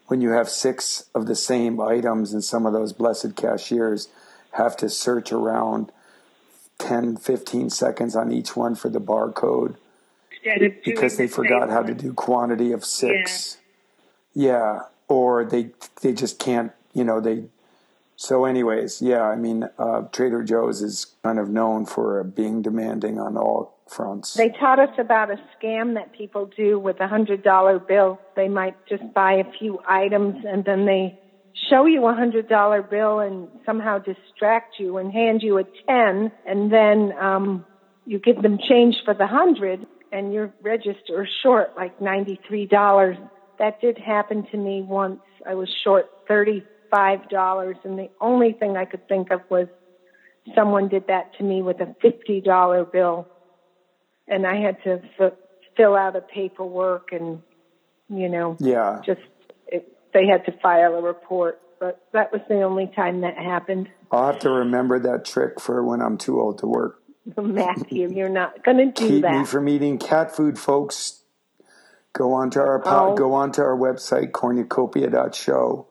When 0.08 0.20
you 0.20 0.32
have 0.32 0.50
six 0.50 1.06
of 1.16 1.26
the 1.26 1.36
same 1.36 1.80
items, 1.80 2.34
and 2.34 2.44
some 2.44 2.66
of 2.66 2.74
those 2.74 2.92
blessed 2.92 3.38
cashiers 3.38 4.10
have 4.52 4.76
to 4.78 4.90
search 4.90 5.32
around 5.32 5.90
10, 6.80 7.16
15 7.16 7.70
seconds 7.70 8.14
on 8.14 8.30
each 8.30 8.58
one 8.58 8.76
for 8.76 8.90
the 8.90 9.00
barcode 9.00 9.78
because 10.84 11.16
they 11.16 11.28
forgot 11.28 11.70
how 11.70 11.82
to 11.82 11.94
do 11.94 12.12
quantity 12.14 12.74
of 12.74 12.84
six. 12.84 13.58
Yeah. 14.34 14.82
Or 15.08 15.46
they 15.46 15.72
they 16.02 16.14
just 16.14 16.40
can't, 16.40 16.72
you 16.94 17.04
know, 17.04 17.20
they 17.20 17.46
so 18.16 18.46
anyways, 18.46 19.02
yeah, 19.02 19.24
I 19.24 19.36
mean, 19.36 19.68
uh, 19.78 20.04
Trader 20.12 20.44
Joe's 20.44 20.82
is 20.82 21.08
kind 21.24 21.40
of 21.40 21.50
known 21.50 21.86
for 21.86 22.24
being 22.24 22.62
demanding 22.62 23.20
on 23.20 23.36
all 23.38 23.74
fronts. 23.88 24.34
They 24.34 24.50
taught 24.50 24.80
us 24.80 24.96
about 24.98 25.30
a 25.30 25.38
scam 25.58 25.96
that 25.96 26.14
people 26.14 26.50
do 26.56 26.80
with 26.80 27.00
a 27.00 27.08
hundred 27.08 27.44
dollar 27.44 27.80
bill. 27.80 28.20
They 28.36 28.48
might 28.48 28.76
just 28.88 29.04
buy 29.14 29.34
a 29.34 29.52
few 29.60 29.80
items 29.88 30.46
and 30.48 30.64
then 30.64 30.86
they 30.86 31.20
show 31.70 31.86
you 31.86 32.06
a 32.08 32.14
hundred 32.14 32.48
dollar 32.48 32.82
bill 32.82 33.20
and 33.20 33.50
somehow 33.66 34.00
distract 34.00 34.80
you 34.80 34.98
and 34.98 35.12
hand 35.12 35.42
you 35.44 35.58
a 35.58 35.64
ten 35.88 36.32
and 36.46 36.72
then 36.72 37.14
um 37.20 37.66
you 38.06 38.20
give 38.20 38.42
them 38.42 38.58
change 38.58 38.96
for 39.06 39.14
the 39.14 39.28
hundred 39.28 39.86
and 40.12 40.34
your 40.34 40.54
register 40.62 41.28
short 41.42 41.76
like 41.76 42.00
ninety 42.02 42.40
three 42.48 42.66
dollars. 42.66 43.18
That 43.64 43.80
did 43.80 43.98
happen 43.98 44.46
to 44.52 44.58
me 44.58 44.82
once. 44.82 45.22
I 45.48 45.56
was 45.56 45.70
short 45.86 46.10
thirty 46.28 46.66
five 46.92 47.30
dollars 47.30 47.78
and 47.86 47.98
the 47.98 48.10
only 48.20 48.52
thing 48.52 48.76
I 48.76 48.84
could 48.84 49.08
think 49.08 49.32
of 49.32 49.40
was 49.50 49.68
someone 50.54 50.90
did 50.90 51.08
that 51.08 51.34
to 51.38 51.46
me 51.46 51.62
with 51.62 51.80
a 51.80 51.96
fifty 52.02 52.42
dollar 52.42 52.84
bill 52.84 53.26
and 54.28 54.46
I 54.46 54.58
had 54.58 54.84
to 54.84 55.02
f- 55.18 55.32
fill 55.78 55.96
out 55.96 56.18
a 56.18 56.20
paperwork 56.20 57.14
and 57.14 57.42
you 58.10 58.28
know 58.28 58.58
yeah. 58.60 59.00
just 59.06 59.22
it, 59.68 59.98
they 60.14 60.28
had 60.28 60.46
to 60.48 60.52
file 60.62 60.96
a 60.96 61.02
report 61.02 61.62
but 61.80 62.06
that 62.12 62.34
was 62.34 62.42
the 62.50 62.64
only 62.64 62.92
time 62.94 63.22
that 63.22 63.38
happened 63.38 63.88
I'll 64.12 64.26
have 64.26 64.40
to 64.40 64.50
remember 64.50 65.00
that 65.00 65.24
trick 65.24 65.62
for 65.62 65.82
when 65.86 66.02
I'm 66.02 66.18
too 66.18 66.42
old 66.42 66.60
to 66.60 66.68
work. 66.68 67.02
Matthew 67.42 68.12
you're 68.14 68.28
not 68.28 68.62
going 68.62 68.78
to 68.78 68.92
do 68.92 69.08
Keep 69.08 69.22
that 69.22 69.40
me 69.40 69.46
from 69.46 69.70
eating 69.70 70.00
cat 70.00 70.36
food, 70.36 70.60
folks. 70.60 71.23
Go 72.14 72.34
on 72.34 72.50
to 72.52 72.60
our 72.60 72.80
po- 72.80 73.12
Oh. 73.12 73.16
go 73.16 73.34
on 73.34 73.52
to 73.54 73.62
our 73.64 73.76
website 73.78 74.32
cornucopia.show. 74.32 75.88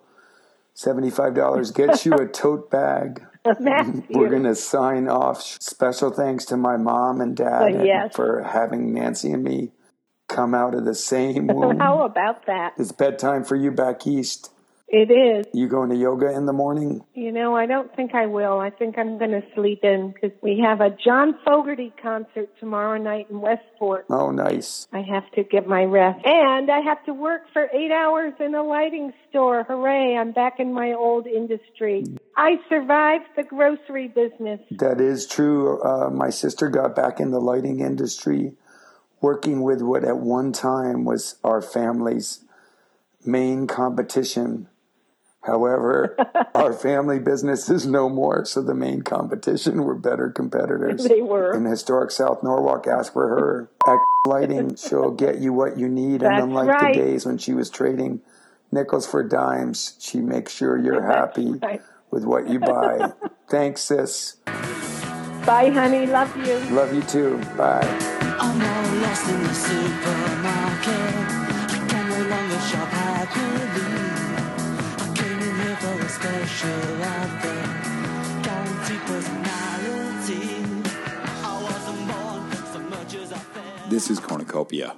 Seventy-five 0.75 1.35
dollars 1.35 1.71
gets 1.71 2.07
you 2.07 2.15
a 2.15 2.27
tote 2.41 2.71
bag. 2.71 3.25
We're 3.45 4.31
going 4.31 4.45
to 4.45 4.55
sign 4.55 5.09
off. 5.09 5.43
Special 5.43 6.11
thanks 6.11 6.45
to 6.47 6.57
my 6.57 6.77
mom 6.77 7.21
and 7.21 7.37
dad 7.37 7.63
Uh, 7.75 7.83
yes. 7.83 8.15
for 8.15 8.43
having 8.43 8.95
Nancy 8.95 9.33
and 9.33 9.43
me 9.43 9.73
come 10.29 10.55
out 10.55 10.75
of 10.75 10.85
the 10.85 10.95
same 10.95 11.47
womb. 11.53 11.79
how 11.79 12.05
about 12.05 12.47
that 12.47 12.73
it's 12.79 12.93
bedtime 12.93 13.43
for 13.45 13.57
you 13.57 13.71
back 13.73 14.07
east. 14.07 14.51
It 14.93 15.11
is. 15.11 15.47
You 15.55 15.69
going 15.69 15.89
to 15.89 15.97
yoga 15.97 16.31
in 16.37 16.45
the 16.45 16.53
morning? 16.53 17.03
You 17.15 17.33
know, 17.33 17.57
I 17.57 17.65
don't 17.65 17.97
think 17.97 18.15
I 18.15 18.27
will. 18.27 18.61
I 18.61 18.69
think 18.69 18.99
I'm 18.99 19.17
going 19.17 19.31
to 19.31 19.43
sleep 19.55 19.81
in 19.85 20.13
because 20.13 20.37
we 20.43 20.63
have 20.63 20.83
a 20.83 20.91
John 20.91 21.35
Fogerty 21.47 21.95
concert 22.03 22.51
tomorrow 22.61 22.99
night 22.99 23.29
in 23.31 23.41
Westport. 23.41 24.05
Oh, 24.11 24.31
nice. 24.31 24.87
I 24.93 25.01
have 25.01 25.31
to 25.31 25.45
get 25.45 25.67
my 25.67 25.85
rest. 25.85 26.21
And 26.27 26.71
I 26.71 26.81
have 26.81 27.03
to 27.07 27.15
work 27.15 27.45
for 27.55 27.71
eight 27.73 27.91
hours 27.91 28.35
in 28.39 28.55
a 28.55 28.63
lighting 28.63 29.15
store. 29.31 29.65
Hooray, 29.65 30.15
I'm 30.15 30.33
back 30.33 30.61
in 30.61 30.75
my 30.75 30.93
old 30.93 31.27
industry. 31.27 32.05
I 32.37 32.57
survived 32.69 33.29
the 33.35 33.45
grocery 33.45 34.09
business. 34.09 34.61
That 34.73 35.01
is 35.01 35.27
true. 35.27 35.81
Uh, 35.81 36.11
my 36.11 36.29
sister 36.29 36.69
got 36.69 36.95
back 36.95 37.19
in 37.19 37.31
the 37.31 37.41
lighting 37.41 37.81
industry, 37.81 38.53
working 39.23 39.63
with 39.63 39.81
what 39.81 40.05
at 40.05 40.19
one 40.19 40.53
time 40.53 41.07
was 41.07 41.37
our 41.43 41.63
family's 41.63 42.45
main 43.25 43.67
competition 43.67 44.69
However, 45.43 46.17
our 46.55 46.73
family 46.73 47.19
business 47.19 47.69
is 47.69 47.87
no 47.87 48.09
more, 48.09 48.45
so 48.45 48.63
the 48.63 48.75
main 48.75 49.03
competition 49.03 49.83
were 49.85 49.97
better 49.97 50.31
competitors. 50.31 51.05
They 51.05 51.21
were. 51.21 51.55
In 51.55 51.65
historic 51.65 52.13
South 52.13 52.43
Norwalk, 52.43 52.87
ask 52.87 53.13
for 53.13 53.29
her. 53.29 53.71
At 53.87 53.99
Lighting, 54.25 54.77
she'll 54.89 55.11
get 55.11 55.39
you 55.39 55.53
what 55.53 55.79
you 55.79 55.89
need. 55.89 56.21
That's 56.21 56.41
and 56.41 56.51
unlike 56.51 56.69
right. 56.69 56.95
the 56.95 57.01
days 57.01 57.27
when 57.27 57.39
she 57.39 57.55
was 57.55 57.71
trading 57.71 58.21
nickels 58.71 59.07
for 59.07 59.23
dimes, 59.23 59.97
she 59.99 60.21
makes 60.21 60.55
sure 60.55 60.79
you're 60.79 61.03
happy 61.03 61.53
right. 61.55 61.83
with 62.11 62.25
what 62.25 62.49
you 62.49 62.61
buy. 62.61 63.13
Thanks, 63.49 63.83
sis. 63.83 64.37
Bye, 65.45 65.71
honey. 65.71 66.07
Love 66.07 66.35
you. 66.37 66.57
Love 66.71 66.95
you 66.95 67.03
too. 67.03 67.37
Bye. 67.57 67.83
I'm 68.39 68.63
all 68.63 69.03
lost 69.03 69.29
in 69.29 69.43
the 69.43 69.55
supermarket. 69.55 70.89
I 70.89 71.87
can 71.89 72.09
no 72.09 72.29
longer 72.29 72.61
shop 72.61 72.89
happily. 72.89 74.22
Special. 76.23 76.71
Guaranteed 78.43 79.01
personality. 79.11 80.63
I 81.43 81.63
wasn't 81.65 82.03
born 82.07 82.43
so 82.73 82.79
much 82.79 83.15
as 83.17 83.33
I 83.33 83.39
felt. 83.39 83.91
This 83.91 84.09
is 84.09 84.21
Cornucopia. 84.21 84.95